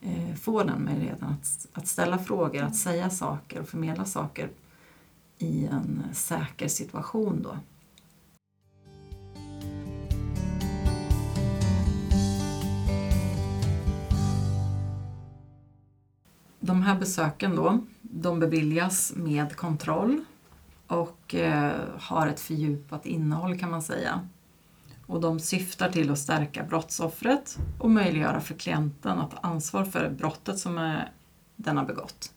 [0.04, 4.50] eh, får den möjligheten att, att ställa frågor, att säga saker och förmedla saker
[5.38, 7.58] i en säker situation då.
[16.60, 20.24] De här besöken då, de beviljas med kontroll
[20.88, 24.28] och eh, har ett fördjupat innehåll kan man säga.
[25.14, 30.10] Och de syftar till att stärka brottsoffret och möjliggöra för klienten att ta ansvar för
[30.10, 31.02] brottet som
[31.56, 32.34] den har begått.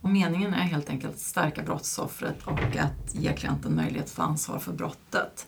[0.00, 4.22] Och meningen är helt enkelt att stärka brottsoffret och att ge klienten möjlighet att ta
[4.22, 5.46] ansvar för brottet.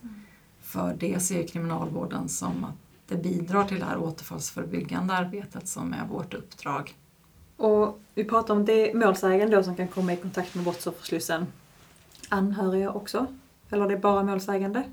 [0.61, 2.77] För det ser kriminalvården som att
[3.09, 6.95] det bidrar till det här återfallsförebyggande arbetet som är vårt uppdrag.
[7.57, 11.47] Och vi pratar om det målsägaren då som kan komma i kontakt med Brottsofferslussen.
[12.29, 13.27] Anhöriga också?
[13.71, 14.85] Eller är det bara målsägande?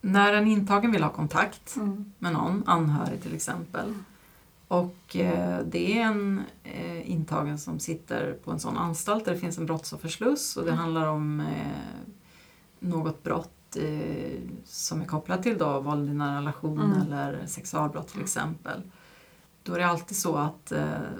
[0.00, 1.76] När en intagen vill ha kontakt
[2.18, 3.94] med någon, anhörig till exempel,
[4.68, 9.38] och eh, det är en eh, intagen som sitter på en sån anstalt där det
[9.38, 12.06] finns en brottsoffersluss och det handlar om eh,
[12.80, 13.54] något brott
[14.64, 17.00] som är kopplat till då våld i nära relation Mm.
[17.00, 18.82] eller sexualbrott till exempel.
[19.62, 20.72] Då är det alltid så att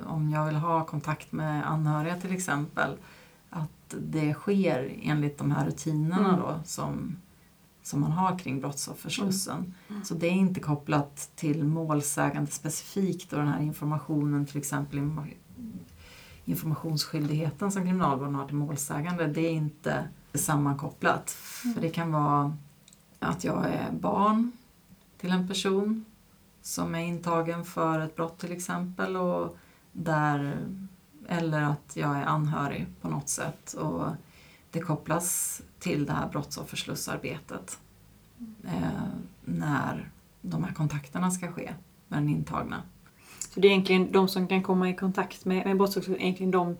[0.06, 2.90] om jag vill ha kontakt med anhöriga till exempel
[3.50, 6.40] att det sker enligt de här rutinerna Mm.
[6.40, 7.16] då som,
[7.88, 9.74] som man har kring brottsofferslussen.
[9.88, 10.04] Mm.
[10.04, 15.34] Så det är inte kopplat till målsägande specifikt och den här informationen till exempel informa-
[16.44, 19.26] informationsskyldigheten som kriminalvården har till målsägande.
[19.26, 21.30] Det är inte sammankopplat.
[21.74, 22.56] För det kan vara
[23.18, 24.52] att jag är barn
[25.20, 26.04] till en person
[26.62, 29.56] som är intagen för ett brott till exempel och
[29.92, 30.58] där,
[31.28, 34.06] eller att jag är anhörig på något sätt och
[34.70, 37.78] det kopplas till det här brottsofferslussarbetet
[38.64, 38.72] eh,
[39.44, 40.10] när
[40.40, 41.74] de här kontakterna ska ske
[42.08, 42.82] med den intagna.
[43.54, 46.76] Så det är egentligen de som kan komma i kontakt med, med brottsoffer, egentligen de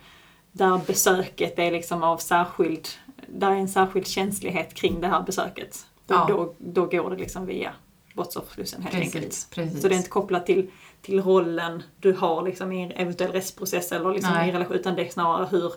[0.53, 2.89] där besöket är liksom av särskild,
[3.29, 5.87] där är en särskild känslighet kring det här besöket.
[6.07, 6.27] Och Ja.
[6.29, 7.73] då, då går det liksom via
[8.15, 9.49] Brottsofferslussen helt enkelt.
[9.51, 9.83] Precis.
[9.83, 10.71] Så det är inte kopplat till,
[11.03, 14.49] till rollen du har liksom i en eventuell rättsprocess eller liksom Nej.
[14.49, 15.73] i relation, utan det är snarare hur,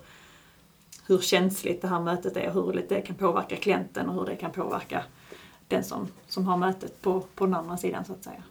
[1.08, 4.36] hur känsligt det här mötet är och hur det kan påverka klienten och hur det
[4.36, 5.04] kan påverka
[5.68, 8.44] den som, som har mötet på, på den andra sidan så att säga.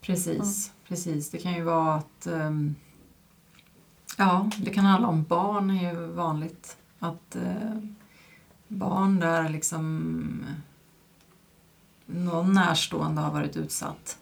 [0.00, 1.30] Precis, precis.
[1.30, 2.74] Det kan ju vara att ehm,
[4.16, 6.76] Ja, det kan handla om barn, är ju vanligt.
[6.98, 7.78] Att eh,
[8.68, 10.44] barn där liksom
[12.06, 14.18] någon närstående har varit utsatt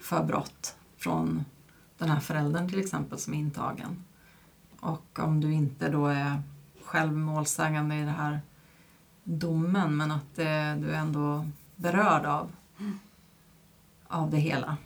[0.00, 1.44] för brott från
[1.98, 4.04] den här föräldern till exempel som är intagen.
[4.86, 6.42] Och om du inte då är
[6.84, 8.40] själv målsägande i den här
[9.24, 11.46] domen men att det, du är ändå
[11.76, 12.52] berörd av,
[14.08, 14.76] av det hela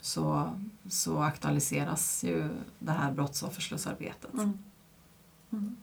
[0.00, 0.50] så,
[0.88, 2.48] så aktualiseras ju
[2.78, 4.32] det här brottsofferslussarbetet.
[4.32, 4.58] Mm.
[5.52, 5.76] Mm.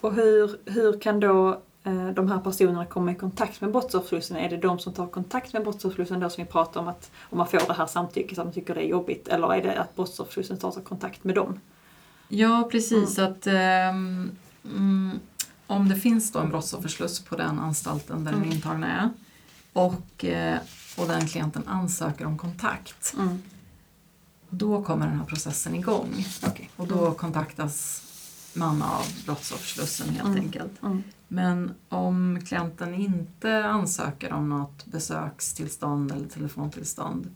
[0.00, 4.36] Och hur, hur kan då eh, de här personerna komma i kontakt med brottsofferslussen?
[4.36, 7.38] Är det de som tar kontakt med brottsofferslussen då som vi pratar om att om
[7.38, 9.96] man får det här samtycket att man tycker det är jobbigt eller är det att
[9.96, 11.60] brottsofferslussen tar kontakt med dem?
[12.28, 13.18] Ja, precis.
[13.18, 14.30] Att, ehm,
[14.64, 15.20] mm,
[15.66, 18.42] om det finns då en brottsoffersluss på den anstalten där Mm.
[18.44, 19.10] den intagna är
[19.72, 20.58] och, eh,
[20.96, 23.14] och den klienten ansöker om kontakt,
[24.50, 26.26] då kommer den här processen igång.
[26.46, 26.70] Okej.
[26.76, 28.02] Och då kontaktas
[28.54, 30.40] man av brottsofferslussen helt Mm.
[30.40, 30.82] enkelt.
[30.82, 31.02] Mm.
[31.28, 37.34] Men om klienten inte ansöker om något besökstillstånd eller telefontillstånd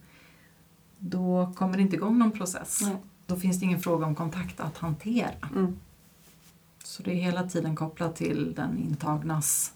[0.98, 2.78] då kommer det inte igång någon process.
[2.82, 2.96] Nej.
[3.30, 5.48] Då finns det ingen fråga om kontakt att hantera.
[5.56, 5.76] Mm.
[6.84, 9.72] Så det är hela tiden kopplat till den intagnas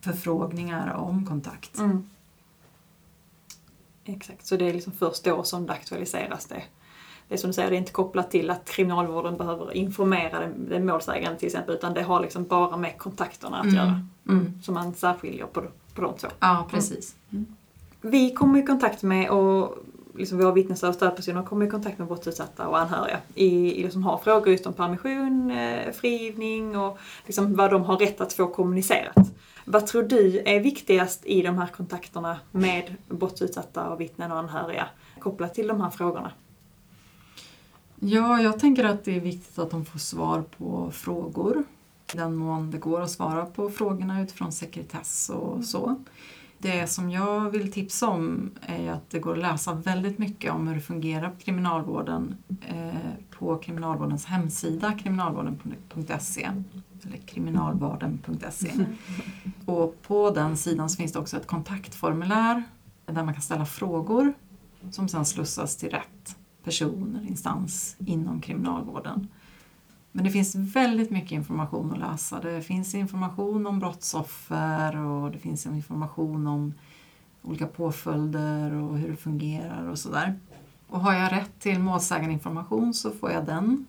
[0.00, 1.78] förfrågningar om kontakt.
[1.78, 2.08] Mm.
[4.04, 6.46] Exakt, så det är liksom först då som det aktualiseras.
[6.46, 6.62] Det,
[7.28, 10.68] det är som du säger, det är inte kopplat till att kriminalvården behöver informera den,
[10.68, 13.76] den målsäganden till exempel utan det har liksom bara med kontakterna att Mm.
[13.76, 14.06] göra.
[14.28, 14.62] Mm.
[14.62, 15.62] Så man särskiljer på,
[15.94, 16.28] på de två.
[16.40, 17.14] Ja, precis.
[18.00, 19.78] Vi kommer i kontakt med och
[20.14, 24.02] liksom våra vittnesstöd och stödpersoner kommer i kontakt med brottsutsatta och anhöriga i, i som
[24.02, 28.46] har frågor just om permission, eh, frigivning och liksom vad de har rätt att få
[28.46, 29.16] kommunicerat.
[29.64, 34.86] Vad tror du är viktigast i de här kontakterna med brottsutsatta och vittnen och anhöriga
[35.20, 36.32] kopplat till de här frågorna?
[38.00, 41.64] Ja, jag tänker att det är viktigt att de får svar på frågor.
[42.14, 46.04] I den mån det går att svara på frågorna utifrån sekretess och så.
[46.58, 50.68] Det som jag vill tipsa om är att det går att läsa väldigt mycket om
[50.68, 52.36] hur det fungerar på kriminalvården
[52.66, 52.94] eh,
[53.30, 56.50] på kriminalvårdens hemsida kriminalvården.se
[57.04, 58.70] eller kriminalvården.se.
[59.64, 62.62] Och på den sidan finns det också ett kontaktformulär
[63.06, 64.32] där man kan ställa frågor
[64.90, 69.28] som sen slussas till rätt person eller instans inom kriminalvården.
[70.12, 72.40] Men det finns väldigt mycket information att läsa.
[72.40, 76.74] Det finns information om brottsoffer och det finns information om
[77.42, 80.38] olika påföljder och hur det fungerar och sådär.
[80.88, 83.86] Och har jag rätt till målsägandeinformation så får jag den.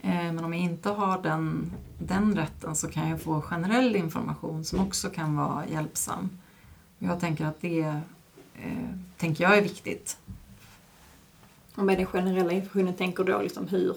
[0.00, 4.64] Eh, men om jag inte har den, den rätten så kan jag få generell information
[4.64, 6.30] som också kan vara hjälpsam.
[6.98, 7.80] Jag tänker att det
[8.54, 10.18] eh, tänker jag är viktigt.
[11.74, 13.96] Och med den generella informationen tänker du då liksom hur,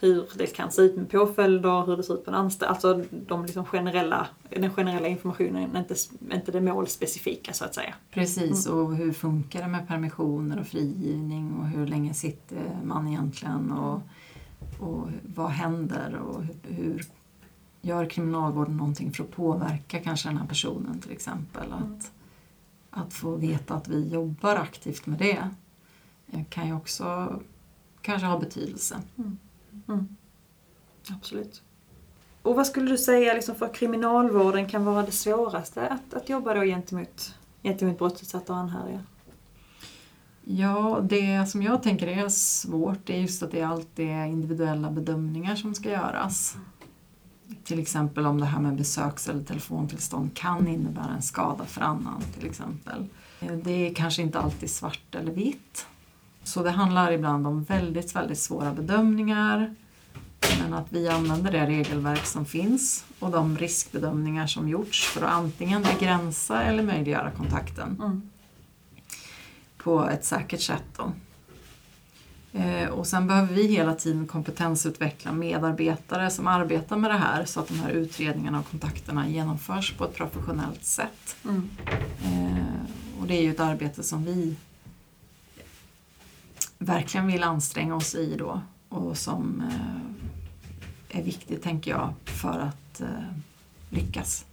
[0.00, 3.04] hur det kan se ut med påföljder, hur det ser ut på en anstalt, alltså
[3.10, 5.94] de liksom generella, den generella informationen, inte,
[6.32, 7.94] inte det målspecifika så att säga.
[8.10, 8.78] Precis, mm.
[8.78, 14.00] och hur funkar det med permissioner och frigivning och hur länge sitter man egentligen och,
[14.80, 17.06] och vad händer och hur,
[17.80, 21.72] gör kriminalvården någonting för att påverka kanske den här personen till exempel.
[21.72, 22.00] Att, mm.
[22.90, 25.48] att få veta att vi jobbar aktivt med det
[26.48, 27.38] kan ju också
[28.00, 29.02] kanske ha betydelse.
[29.18, 29.38] Mm.
[29.88, 30.16] Mm.
[31.10, 31.62] Absolut.
[32.42, 36.54] Och vad skulle du säga liksom för kriminalvården kan vara det svåraste att, att jobba
[36.54, 39.00] då gentemot, gentemot brottsutsatta och anhöriga?
[40.44, 45.56] Ja, det som jag tänker är svårt är just att det alltid är individuella bedömningar
[45.56, 46.56] som ska göras.
[47.64, 52.22] Till exempel om det här med besöks eller telefontillstånd kan innebära en skada för annan
[52.38, 53.06] till exempel.
[53.64, 55.86] Det är kanske inte alltid svart eller vitt.
[56.48, 59.74] Så det handlar ibland om väldigt, väldigt svåra bedömningar.
[60.62, 65.32] Men att vi använder det regelverk som finns och de riskbedömningar som gjorts för att
[65.32, 67.96] antingen begränsa eller möjliggöra kontakten.
[68.00, 68.30] Mm.
[69.76, 70.84] På ett säkert sätt.
[70.96, 71.12] Då.
[72.58, 77.60] Eh, och sen behöver vi hela tiden kompetensutveckla medarbetare som arbetar med det här så
[77.60, 81.36] att de här utredningarna och kontakterna genomförs på ett professionellt sätt.
[81.44, 81.70] Mm.
[82.24, 84.56] Eh, och det är ju ett arbete som vi
[86.78, 93.00] verkligen vill anstränga oss i då och som eh, är viktigt, tänker jag, för att
[93.00, 93.08] eh,
[93.90, 94.44] lyckas.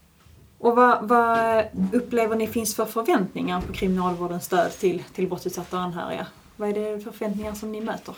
[0.57, 6.27] Och vad, vad, upplever ni finns för förväntningar på kriminalvårdens stöd till, till brottsutsatta anhöriga?
[6.55, 8.15] Vad är det för förväntningar som ni möter?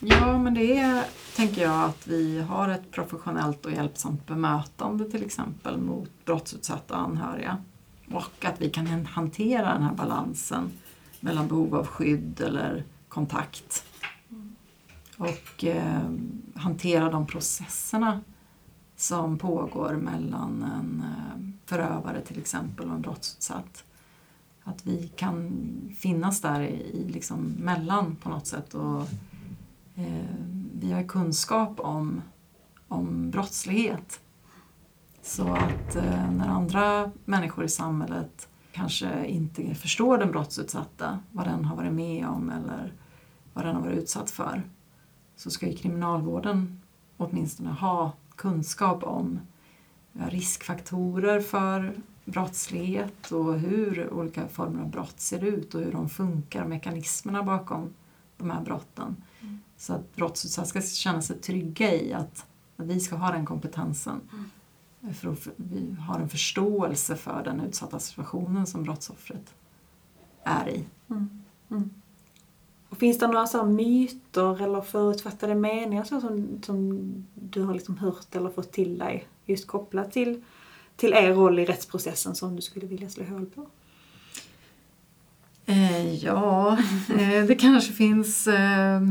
[0.00, 1.04] Ja, men det är,
[1.36, 7.56] tänker jag, att vi har ett professionellt och hjälpsamt bemötande till exempel mot brottsutsatta anhöriga.
[8.12, 10.70] Och att vi kan hantera den här balansen
[11.20, 13.84] mellan behov av skydd eller kontakt.
[15.16, 16.10] Och eh,
[16.54, 18.20] hantera de processerna
[18.96, 23.84] som pågår mellan en eh, förövare till exempel och en brottsutsatt.
[24.64, 25.50] Att vi kan
[25.98, 29.00] finnas där i, liksom mellan på något sätt och
[29.94, 30.34] eh,
[30.80, 32.22] vi har kunskap om,
[32.88, 34.20] om brottslighet.
[35.22, 41.64] Så att eh, när andra människor i samhället kanske inte förstår den brottsutsatta, vad den
[41.64, 42.92] har varit med om eller
[43.52, 44.62] vad den har varit utsatt för,
[45.36, 46.80] så ska ju kriminalvården
[47.16, 49.40] åtminstone ha kunskap om
[50.12, 51.94] riskfaktorer för
[52.24, 57.94] brottslighet och hur olika former av brott ser ut och hur de funkar, mekanismerna bakom
[58.36, 59.16] de här brotten.
[59.40, 59.60] Mm.
[59.76, 62.46] Så att brottsutsatta ska känna sig trygga i att,
[62.76, 64.20] att vi ska ha den kompetensen.
[64.32, 64.50] Mm.
[65.14, 69.54] För att vi har en förståelse för den utsatta situationen som brottsoffret
[70.42, 70.84] är i.
[71.10, 71.42] Mm.
[71.70, 71.90] mm.
[72.88, 77.98] Och finns det några så myter eller förutfattade meningar så som, som du har liksom
[77.98, 80.42] hört eller fått till dig just kopplat till,
[80.96, 83.66] till er roll i rättsprocessen som du skulle vilja slå hål på?
[85.66, 86.72] Eh, ja,
[87.18, 89.02] eh, det kanske finns eh,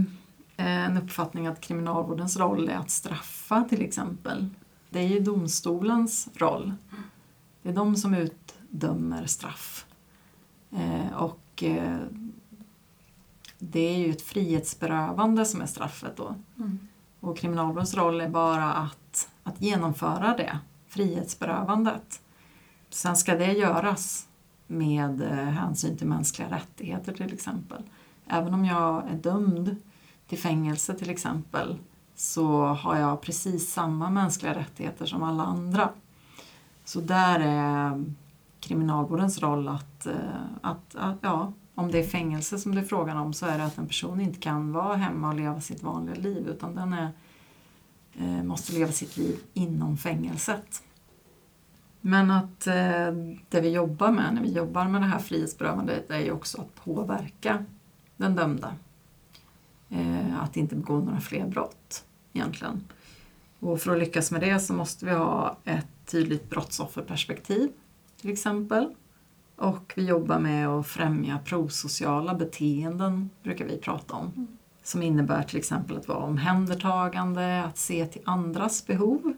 [0.58, 4.50] en uppfattning att kriminalvårdens roll är att straffa till exempel.
[4.90, 6.74] Det är ju domstolens roll.
[7.62, 9.86] Det är de som utdömer straff.
[10.72, 12.00] Eh, och eh,
[13.60, 16.36] det är ju ett frihetsberövande som är straffet då.
[16.58, 16.80] Mm.
[17.20, 22.22] Och kriminalvårdens roll är bara att, att genomföra det, frihetsberövandet.
[22.90, 24.28] Sen ska det göras
[24.68, 27.84] med eh, hänsyn till mänskliga rättigheter till exempel.
[28.28, 29.76] Även om jag är dömd
[30.28, 31.78] till fängelse till exempel
[32.20, 35.90] så har jag precis samma mänskliga rättigheter som alla andra.
[36.84, 38.06] Så där är
[38.60, 40.16] kriminalvårdens roll att, eh,
[40.62, 43.66] att, att ja, om det är fängelse som det är frågan om så är det
[43.66, 47.10] att en person inte kan vara hemma och leva sitt vanliga liv utan den är,
[48.14, 50.84] eh, måste leva sitt liv inom fängelset.
[52.02, 53.12] Men att eh,
[53.50, 56.76] det vi jobbar med när vi jobbar med det här frihetsberövandet är ju också att
[56.76, 57.66] påverka
[58.18, 58.74] den dömda.
[60.40, 62.84] Att inte begå några fler brott egentligen.
[63.60, 67.70] Och för att lyckas med det så måste vi ha ett tydligt brottsofferperspektiv
[68.22, 68.96] till exempel
[69.56, 74.48] Och vi jobbar med att främja prosociala beteenden, brukar vi prata om.
[74.84, 79.34] Som innebär till exempel att vara omhändertagande, att se till andras behov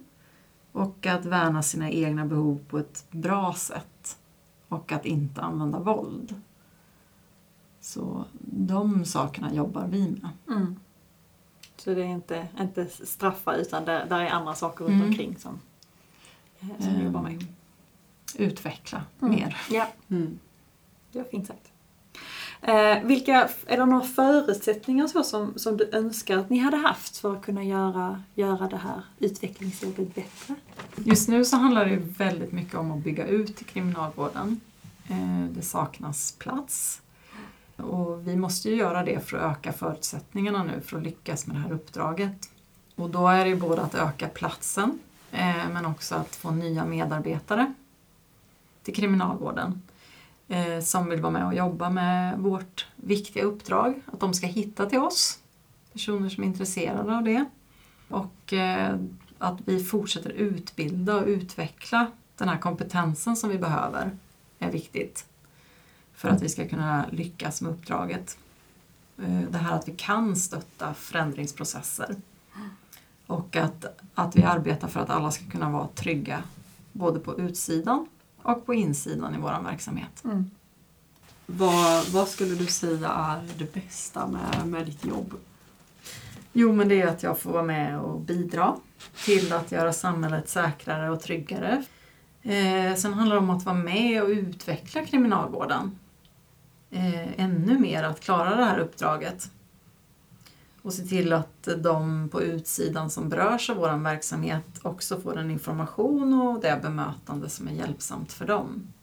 [0.72, 4.18] och att värna sina egna behov på ett bra sätt
[4.68, 6.42] och att inte använda våld.
[7.82, 10.30] Så de sakerna jobbar vi med.
[10.48, 10.76] Mm.
[11.84, 15.08] Så det är inte, inte straffa utan det, där är andra saker runt Mm.
[15.08, 15.60] omkring som,
[16.60, 17.32] eh, som vi jobbar med.
[17.34, 17.48] Ehm,
[18.36, 19.36] Utveckla Mm.
[19.36, 19.58] mer.
[19.72, 20.40] Ja, Mm.
[21.12, 21.68] det var fint sagt.
[22.62, 27.18] Eh, vilka, är det några förutsättningar så som, som du önskar att ni hade haft
[27.18, 30.56] för att kunna göra, göra det här utvecklingsjobbet bättre?
[30.96, 34.60] Just nu så handlar det väldigt mycket om att bygga ut kriminalvården.
[35.10, 37.02] Eh, Det saknas plats.
[37.82, 41.56] Och vi måste ju göra det för att öka förutsättningarna nu för att lyckas med
[41.56, 42.50] det här uppdraget.
[42.96, 45.00] Och då är det ju både att öka platsen
[45.32, 47.74] eh, men också att få nya medarbetare
[48.84, 49.82] till kriminalvården
[50.48, 54.02] eh, som vill vara med och jobba med vårt viktiga uppdrag.
[54.06, 55.40] Att de ska hitta till oss,
[55.94, 57.46] personer som är intresserade av det.
[58.10, 58.96] Och eh,
[59.38, 64.18] att vi fortsätter utbilda och utveckla den här kompetensen som vi behöver
[64.60, 65.26] är viktigt
[66.22, 68.38] för att vi ska kunna lyckas med uppdraget.
[69.18, 72.16] Eh, Det här att vi kan stötta förändringsprocesser
[73.28, 76.44] och att, att vi arbetar för att alla ska kunna vara trygga
[76.92, 78.08] både på utsidan
[78.42, 80.24] och på insidan i vår verksamhet.
[81.46, 85.34] Vad, vad skulle du säga är det bästa med, med ditt jobb?
[86.54, 88.76] Jo, men det är att jag får vara med och bidra
[89.26, 91.84] till att göra samhället säkrare och tryggare.
[92.42, 95.98] Eh, sen handlar det om att vara med och utveckla kriminalvården.
[96.92, 99.52] Eh, ännu mer att klara det här uppdraget.
[100.82, 105.52] Och se till att de på utsidan som berörs av vår verksamhet också får den
[105.52, 108.94] information och det bemötande som är hjälpsamt för dem.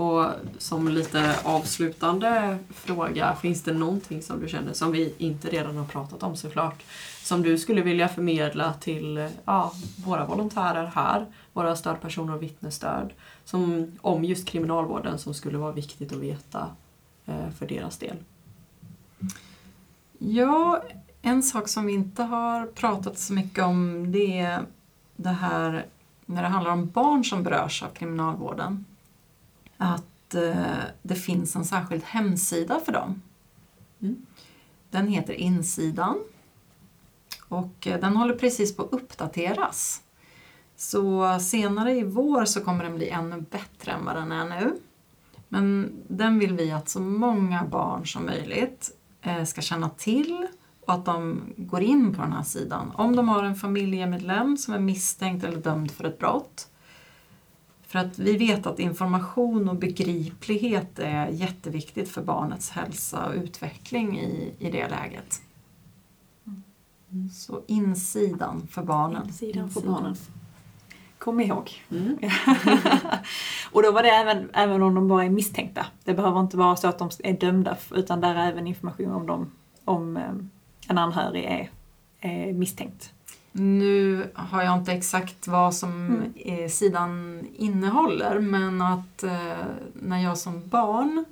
[0.00, 0.26] Och
[0.58, 5.84] som lite avslutande fråga, finns det någonting som du känner, som vi inte redan har
[5.84, 6.82] pratat om såklart,
[7.22, 9.72] som du skulle vilja förmedla till ja,
[10.04, 13.12] våra volontärer här, våra stödpersoner och vittnesstöd,
[13.44, 16.66] som, om just kriminalvården som skulle vara viktigt att veta
[17.26, 18.16] eh, för deras del?
[20.18, 20.82] Ja,
[21.22, 24.62] en sak som vi inte har pratat så mycket om det är
[25.16, 25.86] det här
[26.26, 28.84] när det handlar om barn som berörs av kriminalvården.
[29.82, 33.22] Att eh, det finns en särskild hemsida för dem.
[34.02, 34.26] Mm.
[34.90, 36.18] Den heter Insidan
[37.48, 40.02] och eh, den håller precis på att uppdateras.
[40.76, 44.76] Så senare i vår så kommer den bli ännu bättre än vad den är nu.
[45.48, 48.90] Men den vill vi att så många barn som möjligt
[49.22, 50.46] eh, ska känna till
[50.86, 52.92] och att de går in på den här sidan.
[52.94, 56.68] Om de har en familjemedlem som är misstänkt eller dömd för ett brott.
[57.90, 64.18] För att vi vet att information och begriplighet är jätteviktigt för barnets hälsa och utveckling
[64.20, 65.42] i, i det läget.
[67.32, 69.26] Så insidan för barnen.
[69.26, 70.16] Insidan för barnen.
[71.18, 71.70] Kom ihåg.
[71.90, 72.18] Mm.
[73.72, 75.86] och då var det även, även om de bara är misstänkta.
[76.04, 79.26] Det behöver inte vara så att de är dömda utan där är även information om,
[79.26, 79.50] dem,
[79.84, 80.32] om eh,
[80.88, 81.70] en anhörig är,
[82.20, 83.12] är misstänkt.
[83.52, 86.68] Nu har jag inte exakt vad som Mm.
[86.68, 91.24] sidan innehåller men att eh, när jag som barn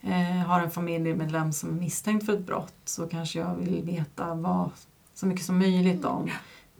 [0.00, 4.34] eh, har en familjemedlem som är misstänkt för ett brott så kanske jag vill veta
[4.34, 4.70] vad,
[5.14, 6.30] så mycket som möjligt om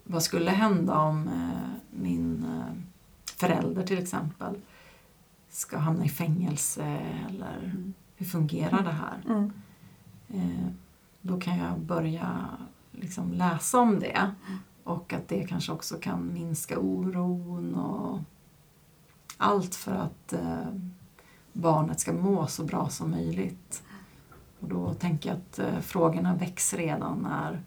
[0.05, 2.83] vad skulle hända om eh, min eh,
[3.37, 4.55] förälder till exempel
[5.51, 7.75] ska hamna i fängelse eller
[8.17, 9.23] hur fungerar det här?
[9.29, 9.53] Mm.
[10.29, 10.67] Eh,
[11.21, 12.49] då kan jag börja
[12.91, 14.31] liksom läsa om det
[14.85, 18.21] och att det kanske också kan minska oron och
[19.37, 20.67] allt för att eh,
[21.53, 23.83] barnet ska må så bra som möjligt.
[24.61, 27.63] Och då tänker jag att eh, frågorna väcks redan när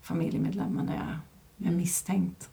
[0.00, 1.18] familjemedlemmen är,
[1.58, 2.50] är misstänkt.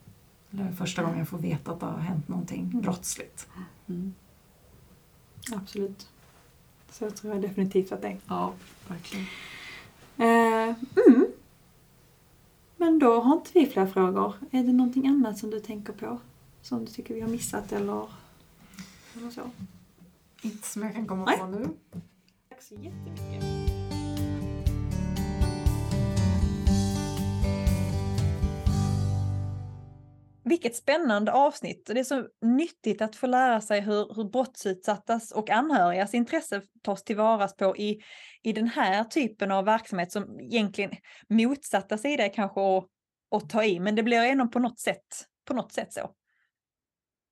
[0.52, 3.48] Eller första gången jag får veta att det har hänt någonting brottsligt.
[3.88, 4.14] Mm.
[5.56, 6.10] Absolut.
[6.90, 8.18] Så tror jag definitivt att det är.
[8.28, 8.54] Ja,
[8.88, 9.26] verkligen.
[10.18, 10.76] Eh,
[11.08, 11.27] mm.
[12.88, 14.34] Men då har inte vi fler frågor.
[14.52, 16.20] Är det någonting annat som du tänker på?
[16.62, 18.08] Som du tycker vi har missat eller,
[19.18, 19.42] eller så?
[20.42, 21.40] Inte som jag kan komma Nej.
[21.40, 21.68] på nu.
[22.50, 23.67] Tack så jättemycket.
[30.48, 35.32] Vilket spännande avsnitt och det är så nyttigt att få lära sig hur, hur brottsutsattas
[35.32, 38.02] och anhörigas intresse tas tillvaras på i,
[38.44, 40.92] i den här typen av verksamhet som egentligen
[41.30, 42.86] motsatta sidor kanske att,
[43.36, 46.12] att ta i, men det blir ändå på något sätt, på något sätt så.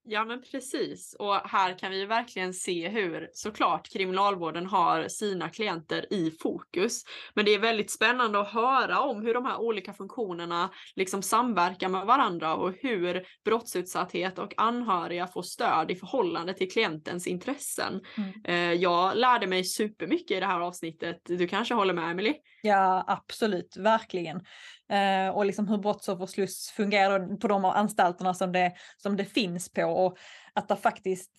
[0.07, 6.13] Ja men precis och här kan vi verkligen se hur såklart kriminalvården har sina klienter
[6.13, 7.03] i fokus.
[7.33, 11.89] Men det är väldigt spännande att höra om hur de här olika funktionerna liksom samverkar
[11.89, 18.01] med varandra och hur brottsutsatthet och anhöriga får stöd i förhållande till klientens intressen.
[18.17, 18.31] Mm.
[18.43, 21.21] Eh, Jag lärde mig supermycket i det här avsnittet.
[21.23, 22.33] Du kanske håller med Emily?
[22.65, 24.41] Ja, absolut, verkligen.
[24.89, 29.83] Eh, och liksom hur brottsoffersluss fungerar på de anstalterna som det, som det finns på
[29.83, 30.17] och
[30.53, 31.31] att det faktiskt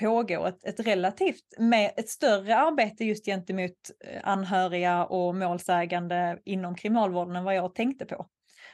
[0.00, 6.74] pågår ett, ett relativt med ett större arbete just gentemot eh, anhöriga och målsägande inom
[6.74, 8.26] kriminalvården än vad jag tänkte på.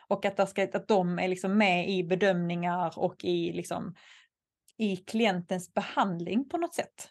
[0.08, 3.94] Och att, ska, att de är liksom med i bedömningar och i, liksom,
[4.78, 7.08] i klientens behandling på något sätt.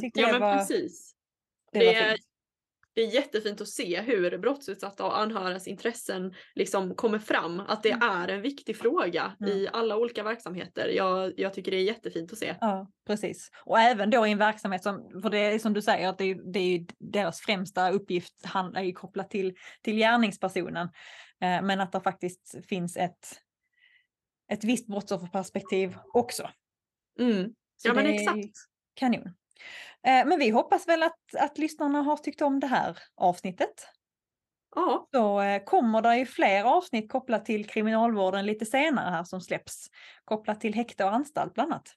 [0.00, 1.12] Tyckte Ja men var- precis.
[1.72, 2.18] Det, Det är-.
[2.96, 7.60] Det är jättefint att se hur brottsutsatta och anhörigas intressen liksom kommer fram.
[7.60, 8.08] Att det Mm.
[8.08, 10.88] är en viktig fråga i alla olika verksamheter.
[10.88, 12.56] Jag, jag tycker det är jättefint att se.
[12.60, 13.50] Ja, precis.
[13.64, 16.24] Och även då i en verksamhet som, för det är som du säger, att det
[16.24, 20.88] är, det är deras främsta uppgift handlar ju kopplat till, till gärningspersonen.
[21.40, 23.40] Eh, men att det faktiskt finns ett,
[24.52, 26.50] ett visst brottsofferperspektiv också.
[27.18, 27.54] Mm.
[27.84, 28.56] Ja men det är exakt.
[28.94, 29.34] Kanon.
[30.06, 33.88] Eh, men vi hoppas väl att, att lyssnarna har tyckt om det här avsnittet.
[34.74, 39.40] Ja, Så eh, kommer det ju fler avsnitt kopplat till kriminalvården lite senare här som
[39.40, 39.86] släpps.
[40.24, 41.88] Kopplat till häkte och anstalt bland annat.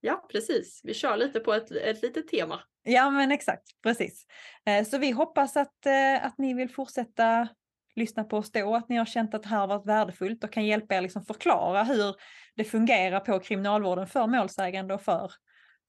[0.00, 0.80] ja precis.
[0.84, 2.60] Vi kör lite på ett, ett litet tema.
[2.82, 4.26] Ja men exakt, precis.
[4.66, 5.86] Eh, Så vi hoppas att,
[6.20, 7.48] att ni vill fortsätta
[7.96, 10.66] lyssna på oss då, att ni har känt att det här varit värdefullt och kan
[10.66, 12.14] hjälpa er liksom förklara hur
[12.56, 15.32] det fungerar på kriminalvården för målsägande och för,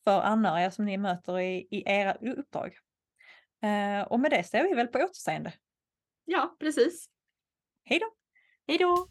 [0.04, 2.78] för anhöriga som ni möter i, i era uppdrag.
[3.64, 5.54] Eh, Och med det ser vi väl på återseende.
[6.26, 7.10] Ja, precis.
[7.84, 8.06] Hej då!
[8.68, 9.08] Hej då!